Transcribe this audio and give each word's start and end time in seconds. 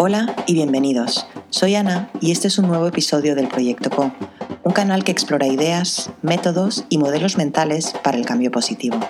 Hola 0.00 0.32
y 0.46 0.54
bienvenidos. 0.54 1.26
Soy 1.50 1.74
Ana 1.74 2.08
y 2.20 2.30
este 2.30 2.46
es 2.46 2.56
un 2.58 2.68
nuevo 2.68 2.86
episodio 2.86 3.34
del 3.34 3.48
Proyecto 3.48 3.90
Co, 3.90 4.12
un 4.62 4.72
canal 4.72 5.02
que 5.02 5.10
explora 5.10 5.48
ideas, 5.48 6.12
métodos 6.22 6.84
y 6.88 6.98
modelos 6.98 7.36
mentales 7.36 7.94
para 8.04 8.16
el 8.16 8.24
cambio 8.24 8.52
positivo. 8.52 9.00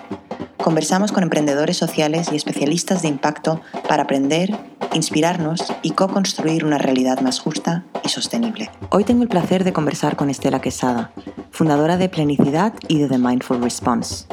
Conversamos 0.56 1.12
con 1.12 1.22
emprendedores 1.22 1.76
sociales 1.76 2.30
y 2.32 2.36
especialistas 2.36 3.02
de 3.02 3.08
impacto 3.08 3.60
para 3.86 4.04
aprender, 4.04 4.58
inspirarnos 4.94 5.60
y 5.82 5.90
co-construir 5.90 6.64
una 6.64 6.78
realidad 6.78 7.20
más 7.20 7.38
justa 7.38 7.84
y 8.02 8.08
sostenible. 8.08 8.70
Hoy 8.88 9.04
tengo 9.04 9.22
el 9.22 9.28
placer 9.28 9.64
de 9.64 9.74
conversar 9.74 10.16
con 10.16 10.30
Estela 10.30 10.62
Quesada, 10.62 11.12
fundadora 11.50 11.98
de 11.98 12.08
Plenicidad 12.08 12.72
y 12.88 12.96
de 12.96 13.08
The 13.08 13.18
Mindful 13.18 13.62
Response 13.62 14.24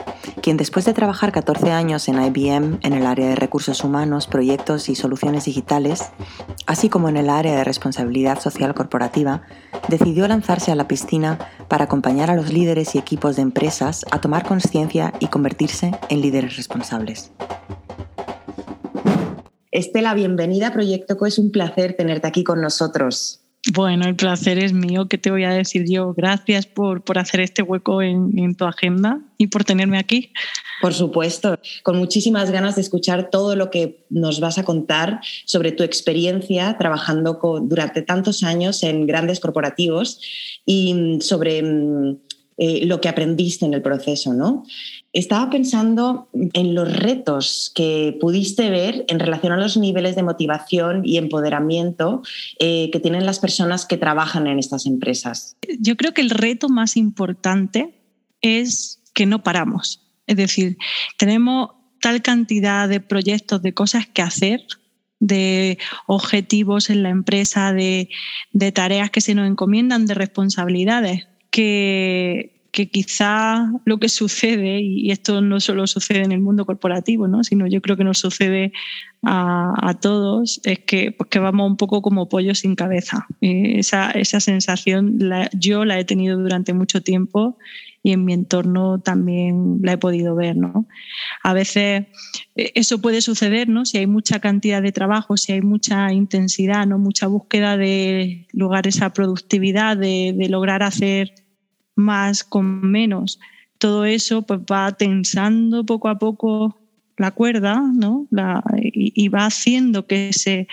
quien 0.42 0.58
después 0.58 0.86
de 0.86 0.94
trabajar 0.94 1.32
14 1.32 1.72
años 1.72 2.08
en 2.08 2.22
IBM 2.22 2.80
en 2.82 2.94
el 2.94 3.06
área 3.06 3.28
de 3.28 3.36
recursos 3.36 3.84
humanos, 3.84 4.28
proyectos 4.28 4.90
y 4.90 4.96
soluciones 4.96 5.46
digitales, 5.46 6.12
así 6.76 6.90
como 6.90 7.08
en 7.08 7.16
el 7.16 7.30
área 7.30 7.56
de 7.56 7.64
responsabilidad 7.64 8.42
social 8.42 8.74
corporativa, 8.74 9.44
decidió 9.88 10.28
lanzarse 10.28 10.74
a 10.74 10.76
la 10.76 10.90
piscina 10.90 11.40
para 11.70 11.86
acompañar 11.86 12.30
a 12.30 12.36
los 12.36 12.52
líderes 12.52 12.96
y 12.96 12.98
equipos 12.98 13.38
de 13.38 13.44
empresas 13.44 14.06
a 14.12 14.20
tomar 14.20 14.46
conciencia 14.46 15.14
y 15.22 15.28
convertirse 15.28 15.92
en 16.10 16.20
líderes 16.20 16.58
responsables. 16.58 17.32
Estela, 19.72 20.14
bienvenida 20.16 20.68
a 20.68 20.74
Proyecto 20.74 21.16
Co. 21.16 21.28
Es 21.28 21.40
un 21.40 21.50
placer 21.50 21.96
tenerte 21.96 22.28
aquí 22.28 22.44
con 22.44 22.60
nosotros. 22.60 23.45
Bueno, 23.74 24.06
el 24.06 24.16
placer 24.16 24.60
es 24.60 24.74
mío. 24.74 25.08
¿Qué 25.08 25.18
te 25.18 25.32
voy 25.32 25.44
a 25.44 25.50
decir 25.50 25.86
yo? 25.90 26.14
Gracias 26.14 26.68
por, 26.68 27.04
por 27.04 27.18
hacer 27.18 27.40
este 27.40 27.64
hueco 27.64 28.02
en, 28.02 28.38
en, 28.38 28.56
tu 28.56 28.66
agenda 28.66 29.22
y 29.38 29.48
por 29.48 29.64
tenerme 29.64 29.98
aquí. 29.98 30.32
Por 30.82 30.94
supuesto, 30.94 31.58
con 31.82 31.98
muchísimas 31.98 32.52
ganas 32.52 32.76
de 32.76 32.82
escuchar 32.82 33.30
todo 33.32 33.56
lo 33.56 33.72
que 33.72 34.06
nos 34.10 34.40
vas 34.40 34.60
a 34.60 34.66
contar 34.66 35.20
sobre 35.46 35.72
tu 35.72 35.84
experiencia 35.84 36.78
trabajando 36.78 37.40
con, 37.40 37.68
durante 37.68 38.04
tantos 38.04 38.44
años 38.44 38.84
en 38.84 39.08
grandes 39.08 39.40
corporativos 39.40 40.22
y 40.66 41.18
sobre 41.22 41.64
mm, 41.64 42.20
eh, 42.58 42.86
lo 42.86 43.02
que 43.02 43.10
aprendiste 43.10 43.66
en 43.66 43.74
el 43.74 43.82
proceso, 43.82 44.34
¿no? 44.34 44.64
Estaba 45.12 45.50
pensando 45.50 46.30
en 46.54 46.74
los 46.74 46.96
retos 46.96 47.70
que 47.76 48.18
pudiste 48.22 48.70
ver 48.70 49.04
en 49.10 49.20
relación 49.20 49.52
a 49.52 49.58
los 49.58 49.76
niveles 49.76 50.16
de 50.16 50.24
motivación 50.24 51.02
y 51.06 51.18
empoderamiento 51.18 52.22
eh, 52.60 52.90
que 52.92 53.02
tienen 53.02 53.26
las 53.26 53.40
personas 53.40 53.86
que 53.86 53.98
trabajan 53.98 54.48
en 54.48 54.58
estas 54.58 54.86
empresas. 54.86 55.58
Yo 55.80 55.98
creo 55.98 56.14
que 56.14 56.22
el 56.22 56.30
reto 56.30 56.70
más 56.70 56.96
importante 56.96 57.94
es 58.42 59.02
que 59.14 59.26
no 59.26 59.44
paramos. 59.44 60.02
Es 60.26 60.38
decir, 60.38 60.78
tenemos 61.18 61.72
tal 62.00 62.22
cantidad 62.22 62.88
de 62.88 63.02
proyectos, 63.02 63.62
de 63.62 63.74
cosas 63.74 64.08
que 64.08 64.22
hacer, 64.22 64.62
de 65.20 65.78
objetivos 66.08 66.90
en 66.90 67.04
la 67.04 67.10
empresa, 67.10 67.74
de, 67.74 68.10
de 68.52 68.72
tareas 68.72 69.12
que 69.12 69.22
se 69.22 69.36
nos 69.36 69.48
encomiendan, 69.48 70.06
de 70.06 70.14
responsabilidades, 70.14 71.28
que, 71.56 72.52
quizá 72.92 73.72
lo 73.86 74.00
que 74.00 74.10
sucede, 74.10 74.82
y 74.82 75.10
esto 75.12 75.40
no 75.40 75.62
solo 75.62 75.88
sucede 75.88 76.24
en 76.24 76.34
el 76.34 76.42
mundo 76.42 76.66
corporativo, 76.66 77.30
¿no? 77.30 77.46
sino 77.46 77.68
yo 77.68 77.82
creo 77.82 77.96
que 77.96 78.04
nos 78.04 78.18
sucede 78.18 78.74
a, 79.24 79.98
todos, 80.02 80.60
es 80.66 80.80
que, 80.80 81.14
pues 81.14 81.30
que 81.30 81.40
vamos 81.40 81.70
un 81.70 81.78
poco 81.78 82.02
como 82.02 82.28
pollo 82.28 82.54
sin 82.54 82.76
cabeza. 82.76 83.26
esa, 83.40 84.12
esa, 84.12 84.42
sensación 84.42 85.18
yo 85.54 85.86
la 85.86 85.98
he 85.98 86.04
tenido 86.04 86.38
durante 86.38 86.74
mucho 86.74 87.02
tiempo 87.02 87.58
y 88.06 88.12
en 88.12 88.24
mi 88.24 88.34
entorno 88.34 89.00
también 89.00 89.80
la 89.82 89.94
he 89.94 89.98
podido 89.98 90.36
ver. 90.36 90.56
¿no? 90.56 90.86
A 91.42 91.54
veces 91.54 92.06
eh, 92.56 92.72
eso 92.76 93.02
puede 93.02 93.22
suceder 93.22 93.68
¿no? 93.68 93.84
si 93.86 93.98
hay 93.98 94.06
mucha 94.06 94.40
cantidad 94.40 94.80
de 94.84 94.92
trabajo, 94.92 95.38
si 95.38 95.54
hay 95.54 95.62
mucha 95.62 96.14
intensidad, 96.14 96.86
¿no? 96.86 97.00
mucha 97.00 97.26
búsqueda 97.26 97.78
de 97.78 98.46
lograr 98.54 98.86
esa 98.86 99.12
productividad, 99.12 99.98
de, 99.98 100.36
de 100.38 100.50
lograr 100.50 100.84
hacer 100.84 101.34
más 101.96 102.44
con 102.44 102.82
menos. 102.90 103.40
Todo 103.78 104.06
eso 104.06 104.42
pues 104.44 104.62
va 104.62 104.92
tensando 104.94 105.86
poco 105.86 106.10
a 106.10 106.18
poco 106.18 106.80
la 107.18 107.32
cuerda 107.32 107.82
¿no? 107.94 108.28
y, 108.82 109.28
va 109.30 109.46
haciendo 109.46 110.06
que, 110.06 110.34
se, 110.34 110.68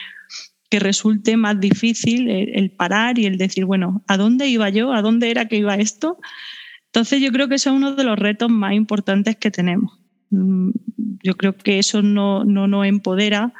que 0.68 0.80
resulte 0.80 1.36
más 1.36 1.60
difícil 1.60 2.28
el, 2.28 2.70
parar 2.70 3.18
y 3.18 3.26
el 3.26 3.38
decir, 3.38 3.64
bueno, 3.64 4.02
¿a 4.08 4.16
dónde 4.16 4.48
iba 4.48 4.68
yo? 4.70 4.92
¿A 4.92 5.02
dónde 5.02 5.30
era 5.30 5.46
que 5.46 5.56
iba 5.56 5.76
esto? 5.76 6.18
Entonces 6.86 7.20
yo 7.20 7.32
creo 7.32 7.48
que 7.48 7.54
eso 7.54 7.70
es 7.70 7.76
uno 7.76 7.94
de 7.94 8.04
los 8.04 8.18
retos 8.18 8.50
más 8.50 8.74
importantes 8.74 9.36
que 9.36 9.50
tenemos. 9.50 9.98
Mm, 10.30 10.70
yo 11.22 11.36
creo 11.36 11.56
que 11.56 11.78
eso 11.78 12.02
no, 12.02 12.44
no 12.44 12.66
nos 12.66 12.86
empodera, 12.86 13.52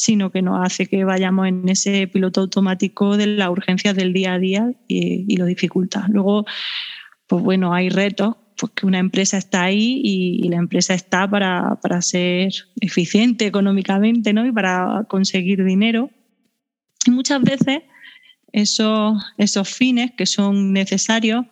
sino 0.00 0.30
que 0.30 0.40
nos 0.40 0.64
hace 0.64 0.86
que 0.86 1.04
vayamos 1.04 1.46
en 1.46 1.68
ese 1.68 2.06
piloto 2.06 2.40
automático 2.40 3.18
de 3.18 3.26
la 3.26 3.50
urgencia 3.50 3.92
del 3.92 4.14
día 4.14 4.32
a 4.32 4.38
día 4.38 4.72
y, 4.88 5.36
lo 5.36 5.44
dificulta. 5.44 6.06
Luego, 6.08 6.46
pues 7.30 7.44
bueno, 7.44 7.72
hay 7.72 7.90
retos, 7.90 8.34
pues 8.58 8.72
que 8.74 8.86
una 8.86 8.98
empresa 8.98 9.38
está 9.38 9.62
ahí 9.62 10.00
y, 10.02 10.48
la 10.48 10.56
empresa 10.56 10.94
está 10.94 11.30
para, 11.30 11.78
para, 11.80 12.02
ser 12.02 12.52
eficiente 12.80 13.46
económicamente 13.46 14.32
¿no? 14.32 14.44
y 14.44 14.50
para 14.50 15.04
conseguir 15.08 15.64
dinero. 15.64 16.10
Y 17.06 17.12
muchas 17.12 17.40
veces 17.40 17.84
esos, 18.50 19.22
esos 19.38 19.68
fines 19.68 20.10
que 20.16 20.26
son 20.26 20.72
necesarios 20.72 21.46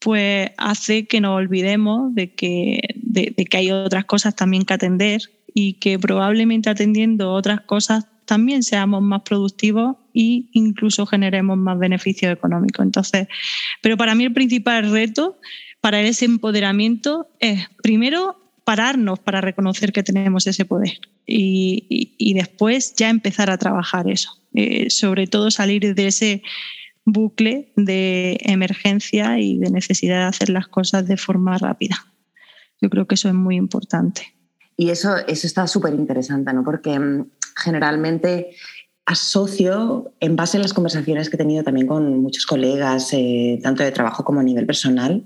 pues 0.00 0.50
hace 0.56 1.06
que 1.06 1.20
nos 1.20 1.36
olvidemos 1.36 2.12
de 2.16 2.34
que, 2.34 2.80
de, 2.96 3.32
que 3.32 3.56
hay 3.56 3.70
otras 3.70 4.06
cosas 4.06 4.34
también 4.34 4.64
que 4.64 4.74
atender 4.74 5.20
y 5.54 5.74
que 5.74 6.00
probablemente 6.00 6.68
atendiendo 6.68 7.32
otras 7.32 7.60
cosas 7.60 8.06
también 8.24 8.64
seamos 8.64 9.02
más 9.02 9.22
productivos 9.22 9.98
e 10.14 10.48
incluso 10.52 11.06
generemos 11.06 11.58
más 11.58 11.78
beneficios 11.78 12.32
económicos. 12.32 12.84
Entonces, 12.84 13.28
pero 13.82 13.96
para 13.96 14.14
mí 14.14 14.24
el 14.24 14.32
principal 14.32 14.90
reto 14.90 15.38
para 15.80 16.00
ese 16.00 16.24
empoderamiento 16.26 17.28
es 17.38 17.68
primero 17.82 18.36
pararnos 18.64 19.18
para 19.18 19.40
reconocer 19.40 19.92
que 19.92 20.02
tenemos 20.02 20.46
ese 20.46 20.64
poder 20.64 21.00
y, 21.26 22.14
y, 22.18 22.34
después 22.34 22.94
ya 22.94 23.08
empezar 23.08 23.50
a 23.50 23.58
trabajar 23.58 24.08
eso. 24.08 24.40
Eh, 24.54 24.90
sobre 24.90 25.26
todo 25.26 25.50
salir 25.50 25.94
de 25.94 26.06
ese 26.06 26.42
bucle 27.04 27.72
de 27.76 28.38
emergencia 28.42 29.38
y 29.38 29.58
de 29.58 29.70
necesidad 29.70 30.20
de 30.20 30.24
hacer 30.24 30.50
las 30.50 30.68
cosas 30.68 31.06
de 31.06 31.16
forma 31.16 31.56
rápida. 31.58 31.96
Yo 32.80 32.90
creo 32.90 33.06
que 33.06 33.14
eso 33.14 33.28
es 33.28 33.34
muy 33.34 33.56
importante. 33.56 34.34
Y 34.76 34.90
eso, 34.90 35.16
eso 35.26 35.46
está 35.46 35.66
súper 35.66 35.94
interesante, 35.94 36.52
¿no? 36.52 36.64
Porque 36.64 36.98
mm, 36.98 37.30
generalmente 37.56 38.56
asocio, 39.06 40.12
en 40.20 40.36
base 40.36 40.56
a 40.56 40.60
las 40.60 40.74
conversaciones 40.74 41.30
que 41.30 41.36
he 41.36 41.38
tenido 41.38 41.64
también 41.64 41.86
con 41.86 42.20
muchos 42.20 42.46
colegas, 42.46 43.12
eh, 43.12 43.58
tanto 43.62 43.82
de 43.82 43.92
trabajo 43.92 44.24
como 44.24 44.40
a 44.40 44.44
nivel 44.44 44.66
personal, 44.66 45.24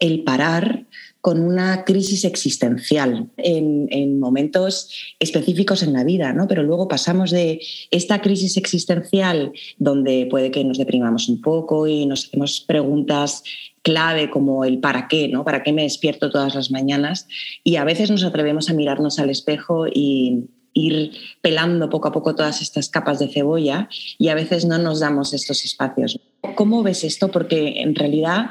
el 0.00 0.24
parar 0.24 0.86
con 1.22 1.40
una 1.40 1.84
crisis 1.84 2.24
existencial 2.24 3.30
en, 3.36 4.18
momentos 4.18 4.90
específicos 5.20 5.84
en 5.84 5.92
la 5.92 6.02
vida, 6.02 6.32
¿no? 6.32 6.48
Pero 6.48 6.64
luego 6.64 6.88
pasamos 6.88 7.30
de 7.30 7.60
esta 7.92 8.20
crisis 8.20 8.56
existencial 8.56 9.52
donde 9.78 10.26
puede 10.28 10.50
que 10.50 10.64
nos 10.64 10.78
deprimamos 10.78 11.28
un 11.28 11.40
poco 11.40 11.86
y 11.86 12.06
nos 12.06 12.26
hacemos 12.26 12.60
preguntas 12.60 13.44
clave 13.82 14.30
como 14.30 14.64
el 14.64 14.80
para 14.80 15.06
qué, 15.06 15.28
¿no? 15.28 15.44
¿Para 15.44 15.62
qué 15.62 15.72
me 15.72 15.84
despierto 15.84 16.28
todas 16.28 16.56
las 16.56 16.72
mañanas? 16.72 17.28
Y 17.62 17.76
a 17.76 17.84
veces 17.84 18.10
nos 18.10 18.24
atrevemos 18.24 18.68
a 18.68 18.74
mirarnos 18.74 19.20
al 19.20 19.30
espejo 19.30 19.86
y 19.86 20.48
ir 20.74 21.12
pelando 21.40 21.90
poco 21.90 22.08
a 22.08 22.12
poco 22.12 22.34
todas 22.34 22.62
estas 22.62 22.88
capas 22.88 23.18
de 23.18 23.28
cebolla 23.28 23.88
y 24.18 24.28
a 24.28 24.34
veces 24.34 24.64
no 24.64 24.78
nos 24.78 25.00
damos 25.00 25.32
estos 25.32 25.64
espacios. 25.64 26.20
¿Cómo 26.54 26.82
ves 26.82 27.04
esto? 27.04 27.30
Porque 27.30 27.80
en 27.82 27.94
realidad 27.94 28.50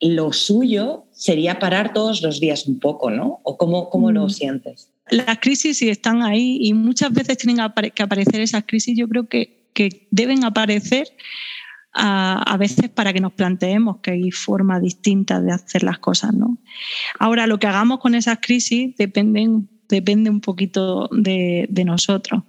lo 0.00 0.32
suyo 0.32 1.06
sería 1.12 1.58
parar 1.58 1.92
todos 1.92 2.22
los 2.22 2.40
días 2.40 2.66
un 2.66 2.78
poco, 2.78 3.10
¿no? 3.10 3.40
¿O 3.42 3.56
cómo, 3.56 3.90
cómo 3.90 4.12
lo 4.12 4.26
mm. 4.26 4.30
sientes? 4.30 4.90
Las 5.10 5.38
crisis 5.38 5.78
sí 5.78 5.88
están 5.88 6.22
ahí 6.22 6.58
y 6.60 6.74
muchas 6.74 7.12
veces 7.12 7.38
tienen 7.38 7.64
que 7.94 8.02
aparecer 8.02 8.40
esas 8.40 8.64
crisis. 8.66 8.96
Yo 8.96 9.08
creo 9.08 9.28
que, 9.28 9.70
que 9.72 10.06
deben 10.10 10.44
aparecer 10.44 11.08
a, 11.94 12.42
a, 12.42 12.56
veces 12.58 12.90
para 12.90 13.12
que 13.12 13.20
nos 13.20 13.32
planteemos 13.32 13.98
que 14.00 14.12
hay 14.12 14.30
formas 14.30 14.82
distintas 14.82 15.42
de 15.42 15.52
hacer 15.52 15.82
las 15.82 15.98
cosas, 15.98 16.34
¿no? 16.34 16.58
Ahora, 17.18 17.46
lo 17.46 17.58
que 17.58 17.66
hagamos 17.66 17.98
con 17.98 18.14
esas 18.14 18.38
crisis 18.40 18.94
depende, 18.96 19.48
depende 19.88 20.30
un 20.30 20.40
poquito 20.40 21.08
de, 21.12 21.68
nosotros. 21.84 22.42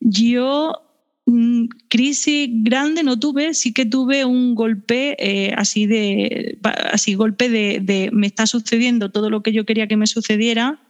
Yo 0.00 0.90
Mm, 1.26 1.68
crisis 1.88 2.48
grande 2.64 3.04
no 3.04 3.18
tuve, 3.18 3.54
sí 3.54 3.72
que 3.72 3.86
tuve 3.86 4.24
un 4.24 4.54
golpe 4.56 5.16
eh, 5.18 5.54
así 5.56 5.86
de 5.86 6.58
así 6.92 7.14
golpe 7.14 7.48
de, 7.48 8.10
me 8.12 8.26
está 8.26 8.46
sucediendo 8.46 9.10
todo 9.10 9.30
lo 9.30 9.42
que 9.42 9.52
yo 9.52 9.64
quería 9.64 9.86
que 9.86 9.96
me 9.96 10.08
sucediera 10.08 10.80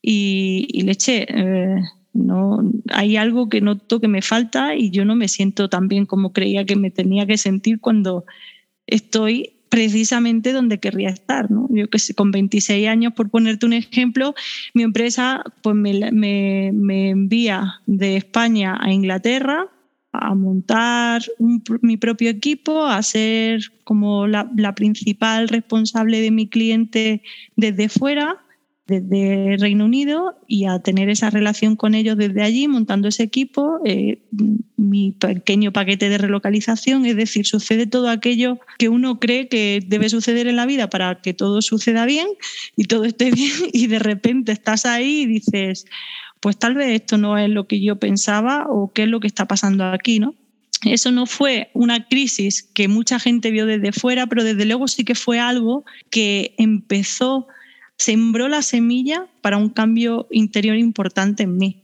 y, 0.00 0.82
leche, 0.84 1.26
eh, 1.28 1.82
no 2.14 2.62
hay 2.90 3.16
algo 3.16 3.50
que 3.50 3.60
noto 3.60 4.00
que 4.00 4.08
me 4.08 4.22
falta 4.22 4.74
y 4.74 4.90
yo 4.90 5.04
no 5.04 5.16
me 5.16 5.28
siento 5.28 5.68
tan 5.68 5.88
bien 5.88 6.06
como 6.06 6.32
creía 6.32 6.64
que 6.64 6.76
me 6.76 6.90
tenía 6.90 7.26
que 7.26 7.36
sentir 7.36 7.78
cuando 7.80 8.24
estoy 8.86 9.57
precisamente 9.68 10.52
donde 10.52 10.78
querría 10.78 11.10
estar. 11.10 11.50
¿no? 11.50 11.68
Yo 11.70 11.88
que 11.88 11.98
sé, 11.98 12.14
con 12.14 12.30
26 12.30 12.88
años, 12.88 13.12
por 13.14 13.30
ponerte 13.30 13.66
un 13.66 13.72
ejemplo, 13.72 14.34
mi 14.74 14.82
empresa 14.82 15.42
pues 15.62 15.76
me, 15.76 16.10
me, 16.12 17.10
envía 17.10 17.80
de 17.86 18.16
España 18.16 18.76
a 18.80 18.92
Inglaterra 18.92 19.68
a 20.12 20.34
montar 20.34 21.22
mi 21.82 21.96
propio 21.96 22.30
equipo, 22.30 22.86
a 22.86 23.02
ser 23.02 23.60
como 23.84 24.26
la, 24.26 24.50
la 24.56 24.74
principal 24.74 25.48
responsable 25.48 26.20
de 26.20 26.30
mi 26.30 26.48
cliente 26.48 27.22
desde 27.56 27.88
fuera 27.88 28.38
desde 28.88 29.58
Reino 29.58 29.84
Unido 29.84 30.38
y 30.46 30.64
a 30.64 30.78
tener 30.78 31.10
esa 31.10 31.28
relación 31.28 31.76
con 31.76 31.94
ellos 31.94 32.16
desde 32.16 32.42
allí, 32.42 32.68
montando 32.68 33.06
ese 33.06 33.22
equipo, 33.22 33.80
eh, 33.84 34.22
mi 34.76 35.12
pequeño 35.12 35.74
paquete 35.74 36.08
de 36.08 36.16
relocalización, 36.16 37.04
es 37.04 37.14
decir, 37.14 37.46
sucede 37.46 37.86
todo 37.86 38.08
aquello 38.08 38.58
que 38.78 38.88
uno 38.88 39.20
cree 39.20 39.48
que 39.48 39.84
debe 39.86 40.08
suceder 40.08 40.46
en 40.46 40.56
la 40.56 40.64
vida 40.64 40.88
para 40.88 41.20
que 41.20 41.34
todo 41.34 41.60
suceda 41.60 42.06
bien 42.06 42.28
y 42.76 42.84
todo 42.84 43.04
esté 43.04 43.30
bien 43.30 43.52
y 43.72 43.88
de 43.88 43.98
repente 43.98 44.52
estás 44.52 44.86
ahí 44.86 45.20
y 45.20 45.26
dices, 45.26 45.84
pues 46.40 46.58
tal 46.58 46.74
vez 46.74 46.88
esto 46.88 47.18
no 47.18 47.36
es 47.36 47.50
lo 47.50 47.66
que 47.66 47.82
yo 47.82 47.96
pensaba 47.96 48.66
o 48.70 48.90
qué 48.94 49.02
es 49.02 49.08
lo 49.08 49.20
que 49.20 49.26
está 49.26 49.46
pasando 49.46 49.84
aquí, 49.84 50.18
¿no? 50.18 50.34
Eso 50.84 51.10
no 51.10 51.26
fue 51.26 51.70
una 51.74 52.06
crisis 52.06 52.62
que 52.62 52.88
mucha 52.88 53.18
gente 53.18 53.50
vio 53.50 53.66
desde 53.66 53.92
fuera, 53.92 54.28
pero 54.28 54.44
desde 54.44 54.64
luego 54.64 54.88
sí 54.88 55.04
que 55.04 55.16
fue 55.16 55.40
algo 55.40 55.84
que 56.08 56.54
empezó 56.56 57.48
sembró 57.98 58.48
la 58.48 58.62
semilla 58.62 59.26
para 59.42 59.58
un 59.58 59.68
cambio 59.68 60.26
interior 60.30 60.76
importante 60.76 61.42
en 61.42 61.58
mí. 61.58 61.82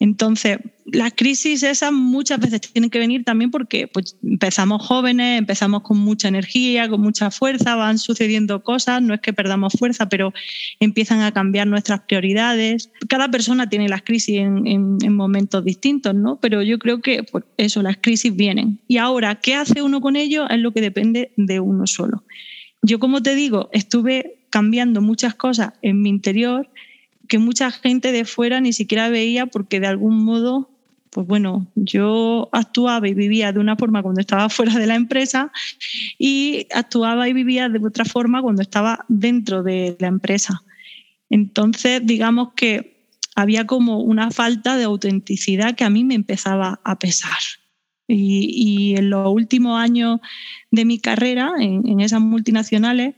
Entonces, 0.00 0.58
las 0.86 1.12
crisis 1.12 1.64
esas 1.64 1.92
muchas 1.92 2.38
veces 2.38 2.60
tienen 2.60 2.88
que 2.88 3.00
venir 3.00 3.24
también 3.24 3.50
porque 3.50 3.88
pues, 3.88 4.16
empezamos 4.22 4.86
jóvenes, 4.86 5.40
empezamos 5.40 5.82
con 5.82 5.98
mucha 5.98 6.28
energía, 6.28 6.88
con 6.88 7.00
mucha 7.00 7.32
fuerza, 7.32 7.74
van 7.74 7.98
sucediendo 7.98 8.62
cosas, 8.62 9.02
no 9.02 9.12
es 9.12 9.20
que 9.20 9.32
perdamos 9.32 9.72
fuerza, 9.72 10.08
pero 10.08 10.32
empiezan 10.78 11.20
a 11.22 11.32
cambiar 11.32 11.66
nuestras 11.66 12.02
prioridades. 12.02 12.90
Cada 13.08 13.28
persona 13.28 13.68
tiene 13.68 13.88
las 13.88 14.02
crisis 14.02 14.38
en, 14.38 14.98
momentos 15.12 15.64
distintos, 15.64 16.14
¿no? 16.14 16.38
Pero 16.40 16.62
yo 16.62 16.78
creo 16.78 17.00
que 17.00 17.24
pues, 17.24 17.44
eso, 17.56 17.82
las 17.82 17.96
crisis 17.96 18.34
vienen. 18.34 18.78
Y 18.86 18.98
ahora, 18.98 19.40
¿qué 19.40 19.56
hace 19.56 19.82
uno 19.82 20.00
con 20.00 20.14
ello? 20.14 20.48
Es 20.48 20.60
lo 20.60 20.72
que 20.72 20.80
depende 20.80 21.32
de 21.36 21.58
uno 21.58 21.88
solo. 21.88 22.22
Yo, 22.82 23.00
como 23.00 23.20
te 23.20 23.34
digo, 23.34 23.68
estuve 23.72 24.37
cambiando 24.50 25.00
muchas 25.00 25.34
cosas 25.34 25.72
en 25.82 26.02
mi 26.02 26.08
interior 26.08 26.68
que 27.28 27.38
mucha 27.38 27.70
gente 27.70 28.10
de 28.10 28.24
fuera 28.24 28.60
ni 28.60 28.72
siquiera 28.72 29.08
veía 29.08 29.46
porque 29.46 29.80
de 29.80 29.86
algún 29.86 30.24
modo, 30.24 30.70
pues 31.10 31.26
bueno, 31.26 31.66
yo 31.74 32.48
actuaba 32.52 33.06
y 33.06 33.14
vivía 33.14 33.52
de 33.52 33.60
una 33.60 33.76
forma 33.76 34.02
cuando 34.02 34.20
estaba 34.20 34.48
fuera 34.48 34.74
de 34.74 34.86
la 34.86 34.96
empresa 34.96 35.52
y 36.18 36.66
actuaba 36.74 37.28
y 37.28 37.34
vivía 37.34 37.68
de 37.68 37.78
otra 37.86 38.04
forma 38.04 38.42
cuando 38.42 38.62
estaba 38.62 39.04
dentro 39.08 39.62
de 39.62 39.96
la 40.00 40.08
empresa. 40.08 40.62
Entonces, 41.30 42.00
digamos 42.04 42.54
que 42.56 42.96
había 43.36 43.66
como 43.66 44.00
una 44.00 44.30
falta 44.30 44.76
de 44.76 44.84
autenticidad 44.84 45.76
que 45.76 45.84
a 45.84 45.90
mí 45.90 46.02
me 46.02 46.14
empezaba 46.14 46.80
a 46.82 46.98
pesar. 46.98 47.38
Y, 48.10 48.94
en 48.96 49.10
los 49.10 49.30
últimos 49.30 49.78
años 49.78 50.20
de 50.70 50.86
mi 50.86 50.98
carrera, 50.98 51.52
en 51.58 52.00
esas 52.00 52.22
multinacionales, 52.22 53.14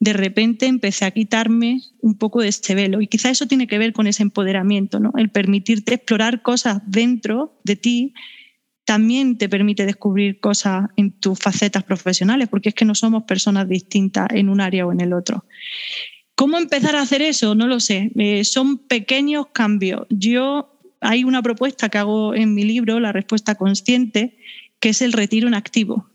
de 0.00 0.12
repente 0.12 0.66
empecé 0.66 1.04
a 1.04 1.10
quitarme 1.10 1.80
un 2.00 2.16
poco 2.16 2.40
de 2.40 2.48
este 2.48 2.74
velo. 2.74 3.00
Y 3.00 3.08
quizá 3.08 3.30
eso 3.30 3.46
tiene 3.46 3.66
que 3.66 3.78
ver 3.78 3.92
con 3.92 4.06
ese 4.06 4.22
empoderamiento, 4.22 5.00
¿no? 5.00 5.12
El 5.16 5.30
permitirte 5.30 5.94
explorar 5.94 6.42
cosas 6.42 6.80
dentro 6.86 7.58
de 7.64 7.76
ti 7.76 8.14
también 8.84 9.36
te 9.36 9.50
permite 9.50 9.84
descubrir 9.84 10.40
cosas 10.40 10.88
en 10.96 11.10
tus 11.12 11.38
facetas 11.38 11.84
profesionales, 11.84 12.48
porque 12.48 12.70
es 12.70 12.74
que 12.74 12.86
no 12.86 12.94
somos 12.94 13.24
personas 13.24 13.68
distintas 13.68 14.28
en 14.32 14.48
un 14.48 14.62
área 14.62 14.86
o 14.86 14.92
en 14.92 15.00
el 15.00 15.12
otro. 15.12 15.44
¿Cómo 16.34 16.56
empezar 16.56 16.96
a 16.96 17.02
hacer 17.02 17.20
eso? 17.20 17.54
No 17.54 17.66
lo 17.66 17.80
sé. 17.80 18.12
Eh, 18.16 18.44
son 18.44 18.78
pequeños 18.78 19.48
cambios. 19.52 20.06
Yo 20.08 20.80
hay 21.00 21.24
una 21.24 21.42
propuesta 21.42 21.88
que 21.88 21.98
hago 21.98 22.34
en 22.34 22.54
mi 22.54 22.64
libro, 22.64 23.00
La 23.00 23.12
Respuesta 23.12 23.56
Consciente, 23.56 24.38
que 24.80 24.90
es 24.90 25.02
el 25.02 25.12
retiro 25.12 25.48
en 25.48 25.54
activo. 25.54 26.08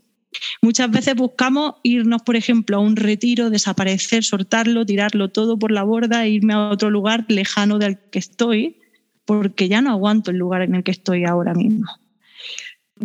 Muchas 0.62 0.90
veces 0.92 1.16
buscamos 1.16 1.76
irnos, 1.84 2.22
por 2.22 2.36
ejemplo, 2.36 2.78
a 2.78 2.80
un 2.80 2.96
retiro, 2.96 3.50
desaparecer, 3.50 4.24
soltarlo, 4.24 4.86
tirarlo 4.86 5.30
todo 5.30 5.58
por 5.58 5.72
la 5.72 5.84
borda 5.84 6.26
e 6.26 6.30
irme 6.30 6.54
a 6.54 6.70
otro 6.70 6.90
lugar 6.90 7.26
lejano 7.28 7.80
del 7.80 7.98
que 7.98 8.20
estoy, 8.20 8.78
porque 9.26 9.68
ya 9.68 9.82
no 9.82 9.92
aguanto 9.92 10.32
el 10.32 10.38
lugar 10.38 10.62
en 10.62 10.76
el 10.76 10.84
que 10.84 10.92
estoy 10.92 11.26
ahora 11.26 11.54
mismo. 11.54 11.88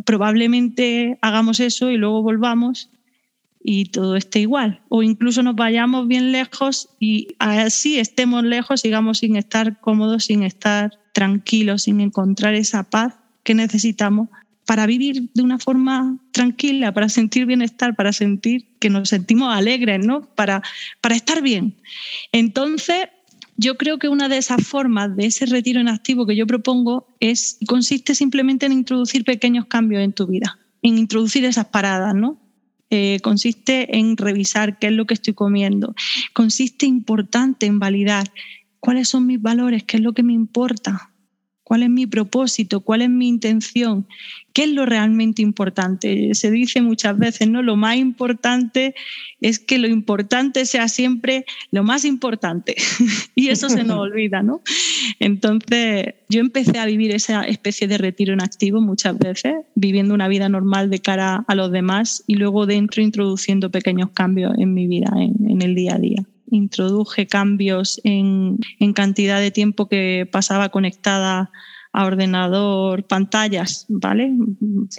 Probablemente 0.05 1.19
hagamos 1.23 1.61
eso 1.61 1.91
y 1.91 1.97
luego 1.97 2.23
volvamos 2.23 2.91
y 3.63 3.87
todo 3.87 4.17
esté 4.17 4.41
igual. 4.41 4.81
O 4.89 5.03
incluso 5.03 5.43
nos 5.43 5.57
vayamos 5.57 6.09
bien 6.09 6.33
lejos 6.33 6.89
y 6.99 7.29
así 7.39 7.99
estemos 7.99 8.45
lejos, 8.45 8.81
sigamos 8.81 9.19
sin 9.19 9.37
estar 9.37 9.81
cómodos, 9.81 10.25
sin 10.25 10.43
estar 10.43 10.99
tranquilos, 11.13 11.83
sin 11.83 12.01
encontrar 12.01 12.55
esa 12.55 12.85
paz 12.85 13.15
que 13.43 13.55
necesitamos 13.55 14.29
para 14.69 14.85
vivir 14.85 15.31
de 15.33 15.43
una 15.43 15.59
forma 15.59 16.19
tranquila, 16.31 16.93
para 16.93 17.09
sentir 17.09 17.47
bienestar, 17.47 17.97
para 17.97 18.13
sentir 18.13 18.67
que 18.79 18.91
nos 18.91 19.09
sentimos 19.09 19.57
alegres, 19.57 20.05
¿no? 20.05 20.21
Para, 20.35 20.63
para 21.01 21.17
estar 21.17 21.41
bien. 21.41 21.75
Entonces, 22.33 23.07
yo 23.57 23.79
creo 23.79 23.99
que 23.99 24.11
una 24.11 24.29
de 24.29 24.37
esas 24.37 24.63
formas 24.63 25.17
de 25.17 25.25
ese 25.25 25.47
retiro 25.47 25.81
en 25.81 25.89
activo 25.89 26.27
que 26.27 26.37
yo 26.37 26.47
propongo 26.47 27.07
es 27.19 27.57
consiste 27.67 28.15
simplemente 28.15 28.67
en 28.67 28.73
introducir 28.73 29.25
pequeños 29.25 29.65
cambios 29.65 30.03
en 30.03 30.13
tu 30.13 30.27
vida, 30.27 30.59
en 30.83 30.99
introducir 30.99 31.47
esas 31.47 31.69
paradas, 31.69 32.15
¿no? 32.15 32.39
Eh, 32.91 33.21
consiste 33.23 33.97
en 33.97 34.19
revisar 34.19 34.79
qué 34.79 34.89
es 34.89 34.93
lo 34.93 35.07
que 35.07 35.15
estoy 35.15 35.33
comiendo, 35.33 35.95
consiste 36.35 36.85
importante 36.85 37.65
en 37.65 37.79
validar 37.79 38.31
cuáles 38.81 39.09
son 39.09 39.25
mis 39.25 39.41
valores, 39.41 39.83
qué 39.85 39.97
es 39.97 40.03
lo 40.03 40.13
que 40.13 40.23
me 40.23 40.35
importa, 40.35 41.11
cuál 41.69 41.83
es 41.83 41.91
mi 41.91 42.07
propósito, 42.07 42.81
cuál 42.81 43.03
es 43.03 43.11
mi 43.11 43.29
intención, 43.29 44.07
qué 44.55 44.63
es 44.65 44.71
lo 44.71 44.87
realmente 44.87 45.43
importante. 45.43 46.35
Se 46.35 46.51
dice 46.51 46.81
muchas 46.81 47.19
veces, 47.19 47.47
¿no? 47.51 47.61
Lo 47.61 47.77
más 47.77 47.97
importante 47.97 48.95
es 49.43 49.59
que 49.59 49.77
lo 49.79 49.87
importante 49.87 50.65
sea 50.65 50.89
siempre 50.89 51.45
lo 51.71 51.85
más 51.85 52.07
importante. 52.07 52.75
y 53.35 53.49
eso 53.49 53.69
se 53.69 53.85
nos 53.85 53.99
olvida, 54.09 54.43
¿no? 54.43 54.63
Entonces, 55.21 56.15
yo 56.31 56.41
empecé 56.41 56.79
a 56.79 56.87
vivir 56.87 57.15
esa 57.15 57.43
especie 57.43 57.87
de 57.87 57.99
retiro 57.99 58.33
en 58.33 58.41
activo 58.41 58.81
muchas 58.81 59.19
veces, 59.19 59.53
viviendo 59.75 60.15
una 60.15 60.29
vida 60.29 60.49
normal 60.49 60.89
de 60.89 61.01
cara 61.01 61.45
a 61.47 61.55
los 61.55 61.71
demás 61.71 62.25
y 62.27 62.37
luego 62.37 62.65
dentro 62.65 63.03
introduciendo 63.03 63.71
pequeños 63.71 64.09
cambios 64.15 64.55
en 64.57 64.73
mi 64.73 64.87
vida, 64.87 65.13
en 65.15 65.61
el 65.61 65.75
día 65.75 65.97
a 65.97 65.99
día 65.99 66.25
introduje 66.51 67.27
cambios 67.27 68.01
en, 68.05 68.59
cantidad 68.95 69.41
de 69.41 69.51
tiempo 69.51 69.89
que 69.89 70.29
pasaba 70.31 70.69
conectada 70.69 71.51
a 71.93 72.05
ordenador, 72.05 73.07
pantallas, 73.07 73.87
¿vale? 73.89 74.33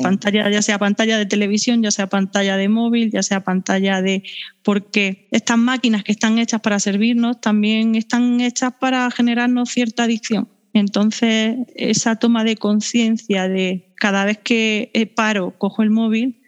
Pantalla, 0.02 0.50
ya 0.50 0.62
sea 0.62 0.80
pantalla 0.80 1.18
de 1.18 1.26
televisión, 1.26 1.84
ya 1.84 1.92
sea 1.92 2.08
pantalla 2.08 2.58
de 2.58 2.68
móvil, 2.68 3.12
ya 3.12 3.24
sea 3.24 3.44
pantalla 3.44 4.02
de... 4.02 4.24
Porque 4.64 5.28
estas 5.32 5.58
máquinas 5.58 6.04
que 6.04 6.12
están 6.12 6.40
hechas 6.40 6.62
para 6.62 6.80
servirnos 6.80 7.40
también 7.40 7.96
están 7.96 8.42
hechas 8.42 8.74
para 8.80 9.10
generarnos 9.12 9.70
cierta 9.70 10.04
adicción. 10.04 10.50
Entonces, 10.74 11.58
esa 11.76 12.16
toma 12.16 12.44
de 12.44 12.58
conciencia 12.58 13.48
de 13.48 13.94
cada 13.96 14.26
vez 14.26 14.38
que 14.40 15.12
paro, 15.16 15.56
cojo 15.58 15.84
el 15.84 15.90
móvil, 15.90 16.39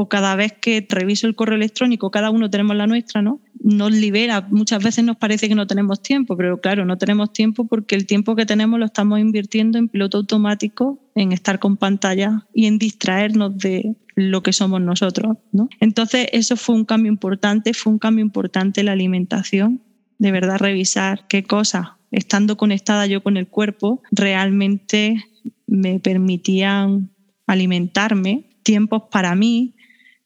o 0.00 0.08
cada 0.08 0.36
vez 0.36 0.52
que 0.52 0.86
reviso 0.88 1.26
el 1.26 1.34
correo 1.34 1.56
electrónico, 1.56 2.12
cada 2.12 2.30
uno 2.30 2.48
tenemos 2.48 2.76
la 2.76 2.86
nuestra, 2.86 3.20
¿no? 3.20 3.40
Nos 3.58 3.90
libera. 3.90 4.46
Muchas 4.48 4.80
veces 4.80 5.04
nos 5.04 5.16
parece 5.16 5.48
que 5.48 5.56
no 5.56 5.66
tenemos 5.66 6.00
tiempo, 6.02 6.36
pero 6.36 6.60
claro, 6.60 6.84
no 6.84 6.96
tenemos 6.96 7.32
tiempo 7.32 7.66
porque 7.66 7.96
el 7.96 8.06
tiempo 8.06 8.36
que 8.36 8.46
tenemos 8.46 8.78
lo 8.78 8.86
estamos 8.86 9.18
invirtiendo 9.18 9.76
en 9.76 9.88
piloto 9.88 10.18
automático, 10.18 11.00
en 11.16 11.32
estar 11.32 11.58
con 11.58 11.76
pantalla 11.76 12.46
y 12.54 12.66
en 12.66 12.78
distraernos 12.78 13.58
de 13.58 13.96
lo 14.14 14.44
que 14.44 14.52
somos 14.52 14.80
nosotros, 14.80 15.36
¿no? 15.50 15.68
Entonces, 15.80 16.28
eso 16.32 16.54
fue 16.54 16.76
un 16.76 16.84
cambio 16.84 17.10
importante, 17.10 17.74
fue 17.74 17.92
un 17.92 17.98
cambio 17.98 18.24
importante 18.24 18.84
la 18.84 18.92
alimentación, 18.92 19.82
de 20.18 20.30
verdad 20.30 20.58
revisar 20.58 21.26
qué 21.26 21.42
cosas, 21.42 21.88
estando 22.12 22.56
conectada 22.56 23.04
yo 23.06 23.24
con 23.24 23.36
el 23.36 23.48
cuerpo, 23.48 24.00
realmente 24.12 25.24
me 25.66 25.98
permitían 25.98 27.10
alimentarme, 27.48 28.44
tiempos 28.62 29.04
para 29.10 29.34
mí, 29.34 29.74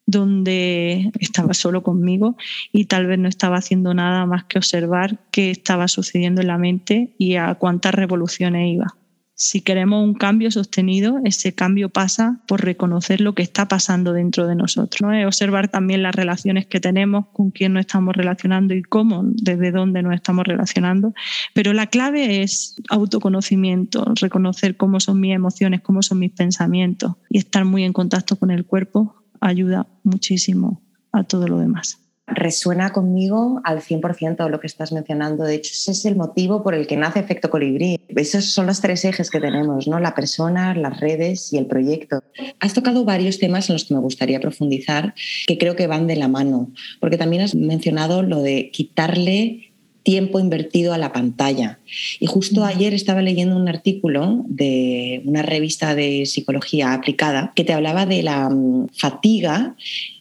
donde 0.07 1.11
estaba 1.21 1.55
solo 1.55 1.83
conmigo 1.83 2.37
y 2.73 2.87
tal 2.87 3.07
vez 3.07 3.19
no 3.19 3.29
estaba 3.29 3.57
haciendo 3.57 3.95
nada 3.95 4.27
más 4.27 4.45
que 4.45 4.59
observar 4.59 5.19
qué 5.31 5.51
estaba 5.51 5.89
sucediendo 5.89 6.41
en 6.41 6.49
la 6.49 6.59
mente 6.59 7.15
y 7.19 7.37
a 7.37 7.55
cuántas 7.55 7.95
revoluciones 7.95 8.73
iba. 8.73 8.97
Si 9.35 9.61
queremos 9.61 10.05
un 10.05 10.15
cambio 10.15 10.53
sostenido, 10.53 11.19
ese 11.25 11.53
cambio 11.53 11.89
pasa 11.89 12.43
por 12.47 12.63
reconocer 12.65 13.21
lo 13.21 13.35
que 13.35 13.43
está 13.43 13.67
pasando 13.67 14.13
dentro 14.13 14.47
de 14.47 14.55
nosotros. 14.55 15.01
¿no? 15.01 15.27
observar 15.27 15.69
también 15.69 16.03
las 16.03 16.15
relaciones 16.15 16.67
que 16.67 16.79
tenemos, 16.79 17.27
con 17.33 17.51
quién 17.51 17.73
nos 17.73 17.81
estamos 17.81 18.15
relacionando 18.15 18.73
y 18.73 18.83
cómo, 18.83 19.23
desde 19.25 19.73
dónde 19.73 20.03
nos 20.03 20.15
estamos 20.15 20.47
relacionando. 20.47 21.13
Pero 21.55 21.73
la 21.73 21.89
clave 21.89 22.43
es 22.43 22.77
autoconocimiento, 22.89 24.13
reconocer 24.21 24.77
cómo 24.77 25.01
son 25.01 25.19
mis 25.19 25.35
emociones, 25.35 25.81
cómo 25.81 26.03
son 26.03 26.21
mis 26.21 26.33
pensamientos 26.33 27.15
y 27.29 27.39
estar 27.39 27.65
muy 27.65 27.83
en 27.83 27.93
contacto 27.93 28.37
con 28.37 28.53
el 28.53 28.65
cuerpo 28.65 29.22
ayuda 29.43 29.87
muchísimo 30.05 30.83
a 31.13 31.25
todo 31.25 31.47
lo 31.47 31.59
demás 31.59 32.03
resuena 32.27 32.93
conmigo 32.93 33.61
al 33.65 33.81
100% 33.81 34.49
lo 34.49 34.61
que 34.61 34.67
estás 34.67 34.93
mencionando. 34.93 35.45
De 35.45 35.55
hecho, 35.57 35.73
ese 35.73 35.93
es 35.93 36.05
el 36.05 36.17
motivo 36.17 36.63
por 36.63 36.75
el 36.75 36.87
que 36.87 36.97
nace 36.97 37.21
Efecto 37.21 37.51
Colibrí. 37.51 38.01
Esos 38.09 38.47
son 38.47 38.67
los 38.67 38.81
tres 38.81 39.05
ejes 39.05 39.31
que 39.31 39.41
tenemos, 39.41 39.87
¿no? 39.89 39.99
La 40.01 40.15
persona, 40.15 40.75
las 40.75 41.01
redes 41.01 41.53
y 41.53 41.59
el 41.59 41.67
proyecto. 41.67 42.23
Has 42.61 42.75
tocado 42.75 43.05
varios 43.05 43.39
temas 43.39 43.69
en 43.69 43.75
los 43.75 43.85
que 43.85 43.95
me 43.95 44.01
gustaría 44.01 44.41
profundizar, 44.41 45.15
que 45.47 45.59
creo 45.59 45.77
que 45.77 45.87
van 45.87 46.07
de 46.07 46.17
la 46.17 46.29
mano, 46.29 46.73
porque 47.01 47.19
también 47.19 47.43
has 47.43 47.55
mencionado 47.55 48.23
lo 48.23 48.43
de 48.43 48.71
quitarle 48.73 49.72
tiempo 50.03 50.41
invertido 50.41 50.93
a 50.93 50.99
la 50.99 51.13
pantalla. 51.13 51.79
Y 52.21 52.27
justo 52.27 52.65
ayer 52.65 52.95
estaba 52.95 53.23
leyendo 53.23 53.57
un 53.57 53.69
artículo 53.69 54.43
de 54.47 55.23
una 55.25 55.43
revista 55.43 55.95
de 55.95 56.27
psicología 56.27 56.93
aplicada 56.93 57.53
que 57.55 57.65
te 57.65 57.73
hablaba 57.73 58.07
de 58.07 58.23
la 58.23 58.49
mm, 58.49 58.89
fatiga 58.93 59.77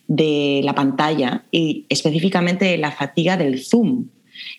de 0.07 0.61
la 0.63 0.75
pantalla 0.75 1.45
y 1.51 1.85
específicamente 1.87 2.65
de 2.65 2.77
la 2.77 2.91
fatiga 2.91 3.37
del 3.37 3.63
zoom, 3.63 4.07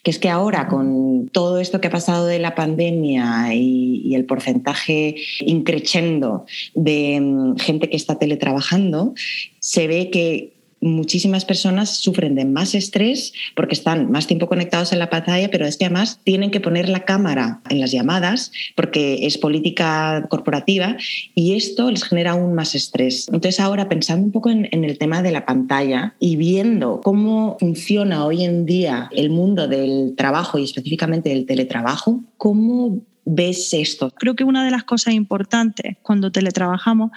que 0.03 0.11
es 0.11 0.19
que 0.19 0.31
ahora 0.31 0.67
con 0.67 1.29
todo 1.31 1.61
esto 1.61 1.79
que 1.79 1.89
ha 1.89 1.91
pasado 1.91 2.27
de 2.27 2.39
la 2.39 2.55
pandemia 2.55 3.55
y, 3.55 4.15
el 4.15 4.25
porcentaje 4.25 5.17
increciendo 5.41 6.47
de 6.75 7.21
mm, 7.21 7.57
gente 7.57 7.89
que 7.91 7.97
está 7.97 8.19
teletrabajando, 8.19 9.15
se 9.59 9.87
ve 9.87 10.11
que 10.11 10.53
muchísimas 10.83 11.45
personas 11.45 11.97
sufren 11.97 12.35
de 12.35 12.45
más 12.45 12.75
estrés 12.75 13.33
porque 13.55 13.75
están 13.75 14.11
más 14.11 14.27
tiempo 14.27 14.49
conectados 14.49 14.93
en 14.93 14.99
la 14.99 15.09
pantalla, 15.09 15.49
pero 15.51 15.65
es 15.65 15.77
que 15.77 15.87
además 15.87 16.21
tienen 16.25 16.51
que 16.51 16.61
poner 16.61 16.89
la 16.89 17.05
cámara 17.05 17.61
en 17.71 17.81
las 17.81 17.93
llamadas 17.93 18.53
porque 18.75 19.25
es 19.27 19.39
política 19.39 20.27
corporativa 20.29 20.97
y 21.35 21.55
esto 21.55 21.91
les 21.91 22.05
genera 22.05 22.33
aún 22.33 22.55
más 22.55 22.75
estrés. 22.75 23.29
Entonces 23.29 23.61
ahora 23.61 23.89
pensando 23.89 24.27
un 24.27 24.33
poco 24.33 24.51
en, 24.51 24.69
el 24.73 24.99
tema 24.99 25.23
de 25.23 25.31
la 25.31 25.47
pantalla 25.47 26.15
y 26.19 26.37
viendo 26.37 27.01
cómo 27.03 27.57
funciona 27.61 28.27
hoy 28.27 28.45
en 28.45 28.67
día 28.67 29.09
el 29.13 29.31
mundo 29.31 29.69
del 29.69 30.15
trabajo 30.17 30.59
y 30.59 30.65
específicamente 30.65 31.31
del 31.31 31.47
teletrabajo, 31.47 32.21
¿cómo 32.37 33.01
ves 33.25 33.73
esto? 33.73 34.11
Creo 34.11 34.35
que 34.35 34.43
una 34.43 34.65
de 34.65 34.73
las 34.73 34.83
cosas 34.83 35.15
importantes 35.15 35.97
cuando 36.03 36.33
teletrabajamos 36.33 37.13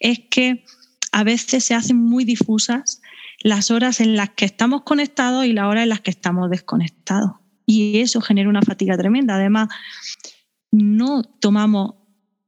es 0.00 0.20
que 0.30 0.64
a 1.12 1.24
veces 1.24 1.64
se 1.64 1.74
hacen 1.74 1.98
muy 1.98 2.24
difusas 2.24 3.01
las 3.42 3.70
horas 3.70 4.00
en 4.00 4.16
las 4.16 4.30
que 4.30 4.44
estamos 4.44 4.82
conectados 4.82 5.44
y 5.44 5.52
las 5.52 5.66
horas 5.66 5.82
en 5.82 5.88
las 5.88 6.00
que 6.00 6.10
estamos 6.10 6.50
desconectados. 6.50 7.32
Y 7.66 7.98
eso 8.00 8.20
genera 8.20 8.48
una 8.48 8.62
fatiga 8.62 8.96
tremenda. 8.96 9.34
Además, 9.34 9.68
no 10.70 11.22
tomamos 11.22 11.94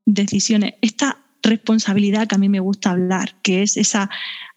decisiones. 0.07 0.75
Esta 0.81 1.19
responsabilidad 1.43 2.27
que 2.27 2.37
a 2.37 2.39
mí 2.39 2.49
me 2.49 2.61
gusta 2.61 2.91
hablar, 2.91 3.37
que 3.43 3.63
es 3.63 3.77
esa 3.77 4.11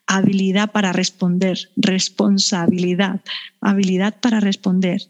habilidad 0.08 0.72
para 0.72 0.94
responder, 0.94 1.58
responsabilidad, 1.76 3.22
habilidad 3.60 4.20
para 4.20 4.40
responder. 4.40 5.02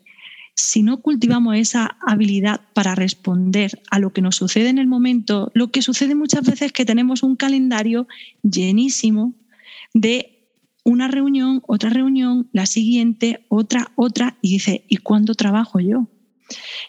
Si 0.55 0.81
no 0.81 1.01
cultivamos 1.01 1.55
esa 1.55 1.97
habilidad 2.01 2.61
para 2.73 2.95
responder 2.95 3.79
a 3.91 3.99
lo 3.99 4.11
que 4.11 4.23
nos 4.23 4.37
sucede 4.37 4.69
en 4.69 4.79
el 4.79 4.87
momento, 4.87 5.51
lo 5.53 5.69
que 5.69 5.83
sucede 5.83 6.15
muchas 6.15 6.41
veces 6.41 6.63
es 6.63 6.71
que 6.71 6.85
tenemos 6.85 7.21
un 7.21 7.35
calendario 7.35 8.07
llenísimo 8.41 9.35
de 9.93 10.36
una 10.87 11.09
reunión, 11.09 11.61
otra 11.67 11.89
reunión, 11.89 12.47
la 12.53 12.65
siguiente, 12.65 13.45
otra, 13.49 13.91
otra, 13.95 14.37
y 14.41 14.53
dice, 14.53 14.85
¿y 14.87 14.95
cuándo 14.97 15.35
trabajo 15.35 15.81
yo? 15.81 16.07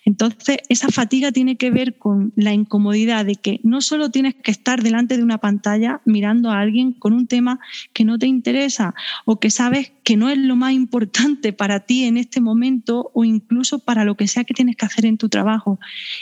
Entonces, 0.05 0.59
esa 0.69 0.89
fatiga 0.89 1.33
tiene 1.33 1.57
que 1.57 1.73
ver 1.73 1.99
con 1.99 2.33
la 2.37 2.53
incomodidad 2.53 3.25
de 3.25 3.35
que 3.35 3.59
no 3.65 3.81
solo 3.81 4.11
tienes 4.11 4.37
que 4.37 4.53
estar 4.53 4.85
delante 4.85 5.17
de 5.17 5.25
una 5.25 5.39
pantalla 5.39 6.01
mirando 6.05 6.53
a 6.53 6.61
alguien 6.61 6.93
con 6.93 7.13
un 7.13 7.27
tema 7.27 7.59
que 7.93 8.05
no 8.05 8.21
te 8.21 8.29
interesa 8.29 8.95
o 9.25 9.41
que 9.41 9.51
sabes 9.51 9.93
que 10.05 10.17
no 10.17 10.31
es 10.31 10.39
lo 10.39 10.55
más 10.55 10.75
importante 10.75 11.53
para 11.53 11.81
ti 11.81 12.05
en 12.05 12.17
este 12.17 12.41
momento 12.41 13.11
o 13.15 13.25
incluso 13.25 13.81
para 13.81 14.05
lo 14.05 14.17
que 14.17 14.29
sea 14.29 14.45
que 14.45 14.55
tienes 14.55 14.77
que 14.77 14.87
hacer 14.87 15.07
en 15.07 15.19
tu 15.19 15.29
trabajo. 15.29 15.81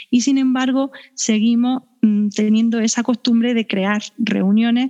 Y 0.09 0.21
sin 0.21 0.39
embargo, 0.39 0.91
seguimos 1.13 1.83
mm, 2.01 2.29
teniendo 2.29 2.79
esa 2.79 3.03
costumbre 3.03 3.53
de 3.53 3.67
crear 3.67 4.01
reuniones 4.17 4.89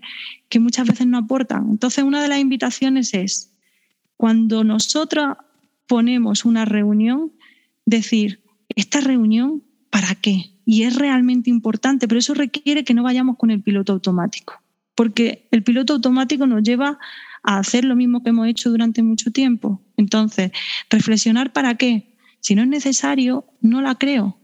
que 0.49 0.59
muchas 0.59 0.87
veces 0.87 1.07
no 1.07 1.17
aportan. 1.17 1.69
Entonces, 1.69 2.03
una 2.03 2.21
de 2.21 2.27
las 2.27 2.39
invitaciones 2.39 3.13
es, 3.13 3.53
cuando 4.15 4.63
nosotros 4.63 5.37
ponemos 5.87 6.45
una 6.45 6.65
reunión, 6.65 7.31
decir, 7.85 8.41
esta 8.75 9.01
reunión, 9.01 9.63
¿para 9.89 10.15
qué? 10.15 10.51
Y 10.65 10.83
es 10.83 10.95
realmente 10.95 11.49
importante, 11.49 12.07
pero 12.07 12.19
eso 12.19 12.33
requiere 12.33 12.83
que 12.83 12.93
no 12.93 13.03
vayamos 13.03 13.37
con 13.37 13.51
el 13.51 13.61
piloto 13.61 13.93
automático, 13.93 14.61
porque 14.95 15.47
el 15.51 15.63
piloto 15.63 15.93
automático 15.93 16.45
nos 16.45 16.63
lleva 16.63 16.99
a 17.43 17.57
hacer 17.59 17.85
lo 17.85 17.95
mismo 17.95 18.23
que 18.23 18.29
hemos 18.29 18.47
hecho 18.47 18.69
durante 18.69 19.01
mucho 19.03 19.31
tiempo. 19.31 19.81
Entonces, 19.95 20.51
reflexionar 20.89 21.53
para 21.53 21.75
qué. 21.75 22.13
Si 22.39 22.55
no 22.55 22.61
es 22.61 22.67
necesario, 22.67 23.45
no 23.61 23.81
la 23.81 23.95
creo. 23.95 24.39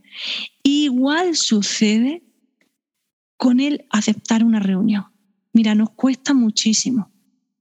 Igual 0.63 1.35
sucede 1.35 2.23
con 3.37 3.59
el 3.59 3.85
aceptar 3.89 4.43
una 4.43 4.59
reunión. 4.59 5.12
Mira, 5.53 5.75
nos 5.75 5.91
cuesta 5.91 6.33
muchísimo, 6.33 7.11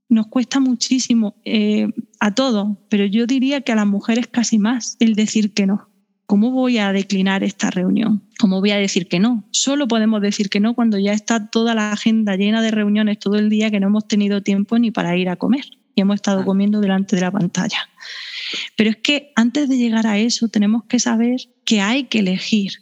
nos 0.08 0.26
cuesta 0.26 0.60
muchísimo 0.60 1.36
eh, 1.44 1.88
a 2.20 2.34
todos, 2.34 2.78
pero 2.88 3.04
yo 3.04 3.26
diría 3.26 3.60
que 3.60 3.72
a 3.72 3.76
las 3.76 3.86
mujeres 3.86 4.26
casi 4.26 4.58
más 4.58 4.96
el 4.98 5.14
decir 5.14 5.52
que 5.52 5.66
no. 5.66 5.88
¿Cómo 6.26 6.50
voy 6.50 6.78
a 6.78 6.92
declinar 6.92 7.44
esta 7.44 7.70
reunión? 7.70 8.22
¿Cómo 8.38 8.60
voy 8.60 8.70
a 8.70 8.78
decir 8.78 9.08
que 9.08 9.20
no? 9.20 9.44
Solo 9.50 9.86
podemos 9.86 10.22
decir 10.22 10.48
que 10.48 10.60
no 10.60 10.74
cuando 10.74 10.98
ya 10.98 11.12
está 11.12 11.50
toda 11.50 11.74
la 11.74 11.92
agenda 11.92 12.36
llena 12.36 12.62
de 12.62 12.70
reuniones 12.70 13.18
todo 13.18 13.36
el 13.36 13.50
día 13.50 13.70
que 13.70 13.80
no 13.80 13.88
hemos 13.88 14.08
tenido 14.08 14.42
tiempo 14.42 14.78
ni 14.78 14.90
para 14.90 15.14
ir 15.16 15.28
a 15.28 15.36
comer 15.36 15.66
y 15.94 16.00
hemos 16.00 16.14
estado 16.14 16.44
comiendo 16.46 16.80
delante 16.80 17.16
de 17.16 17.22
la 17.22 17.30
pantalla. 17.30 17.88
Pero 18.76 18.88
es 18.88 18.96
que 18.96 19.32
antes 19.36 19.68
de 19.68 19.76
llegar 19.76 20.06
a 20.06 20.18
eso 20.18 20.48
tenemos 20.48 20.84
que 20.84 20.98
saber 20.98 21.40
que 21.66 21.80
hay 21.82 22.04
que 22.04 22.20
elegir 22.20 22.72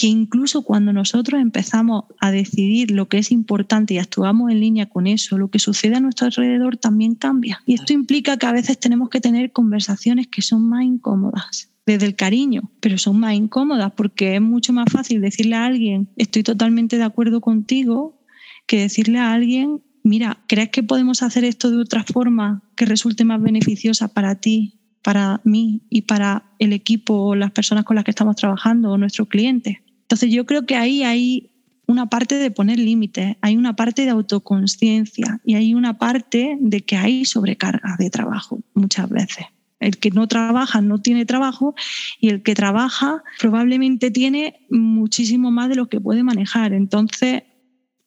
que 0.00 0.06
incluso 0.06 0.62
cuando 0.62 0.94
nosotros 0.94 1.42
empezamos 1.42 2.04
a 2.20 2.30
decidir 2.30 2.90
lo 2.90 3.10
que 3.10 3.18
es 3.18 3.30
importante 3.30 3.92
y 3.92 3.98
actuamos 3.98 4.50
en 4.50 4.58
línea 4.58 4.86
con 4.86 5.06
eso, 5.06 5.36
lo 5.36 5.50
que 5.50 5.58
sucede 5.58 5.96
a 5.96 6.00
nuestro 6.00 6.24
alrededor 6.24 6.78
también 6.78 7.16
cambia. 7.16 7.62
Y 7.66 7.74
esto 7.74 7.92
implica 7.92 8.38
que 8.38 8.46
a 8.46 8.52
veces 8.52 8.80
tenemos 8.80 9.10
que 9.10 9.20
tener 9.20 9.52
conversaciones 9.52 10.26
que 10.28 10.40
son 10.40 10.66
más 10.66 10.84
incómodas 10.84 11.70
desde 11.84 12.06
el 12.06 12.16
cariño, 12.16 12.72
pero 12.80 12.96
son 12.96 13.20
más 13.20 13.34
incómodas 13.34 13.92
porque 13.94 14.36
es 14.36 14.40
mucho 14.40 14.72
más 14.72 14.86
fácil 14.90 15.20
decirle 15.20 15.56
a 15.56 15.66
alguien, 15.66 16.08
estoy 16.16 16.44
totalmente 16.44 16.96
de 16.96 17.04
acuerdo 17.04 17.42
contigo, 17.42 18.22
que 18.66 18.80
decirle 18.80 19.18
a 19.18 19.34
alguien, 19.34 19.82
mira, 20.02 20.42
¿crees 20.48 20.70
que 20.70 20.82
podemos 20.82 21.22
hacer 21.22 21.44
esto 21.44 21.70
de 21.70 21.76
otra 21.76 22.04
forma 22.04 22.62
que 22.74 22.86
resulte 22.86 23.26
más 23.26 23.42
beneficiosa 23.42 24.08
para 24.08 24.36
ti, 24.36 24.80
para 25.02 25.42
mí 25.44 25.82
y 25.90 26.02
para 26.02 26.54
el 26.58 26.72
equipo 26.72 27.16
o 27.16 27.34
las 27.34 27.50
personas 27.50 27.84
con 27.84 27.96
las 27.96 28.04
que 28.06 28.12
estamos 28.12 28.36
trabajando 28.36 28.92
o 28.92 28.96
nuestros 28.96 29.28
clientes? 29.28 29.76
Entonces 30.10 30.32
yo 30.32 30.44
creo 30.44 30.66
que 30.66 30.74
ahí 30.74 31.04
hay 31.04 31.52
una 31.86 32.06
parte 32.10 32.34
de 32.34 32.50
poner 32.50 32.80
límites, 32.80 33.36
hay 33.42 33.56
una 33.56 33.76
parte 33.76 34.02
de 34.02 34.10
autoconciencia 34.10 35.40
y 35.44 35.54
hay 35.54 35.72
una 35.72 35.98
parte 35.98 36.58
de 36.60 36.80
que 36.80 36.96
hay 36.96 37.24
sobrecarga 37.24 37.94
de 37.96 38.10
trabajo 38.10 38.60
muchas 38.74 39.08
veces. 39.08 39.46
El 39.78 39.98
que 39.98 40.10
no 40.10 40.26
trabaja 40.26 40.80
no 40.80 41.00
tiene 41.00 41.26
trabajo 41.26 41.76
y 42.20 42.30
el 42.30 42.42
que 42.42 42.56
trabaja 42.56 43.22
probablemente 43.38 44.10
tiene 44.10 44.66
muchísimo 44.68 45.52
más 45.52 45.68
de 45.68 45.76
lo 45.76 45.88
que 45.88 46.00
puede 46.00 46.24
manejar. 46.24 46.72
Entonces 46.72 47.44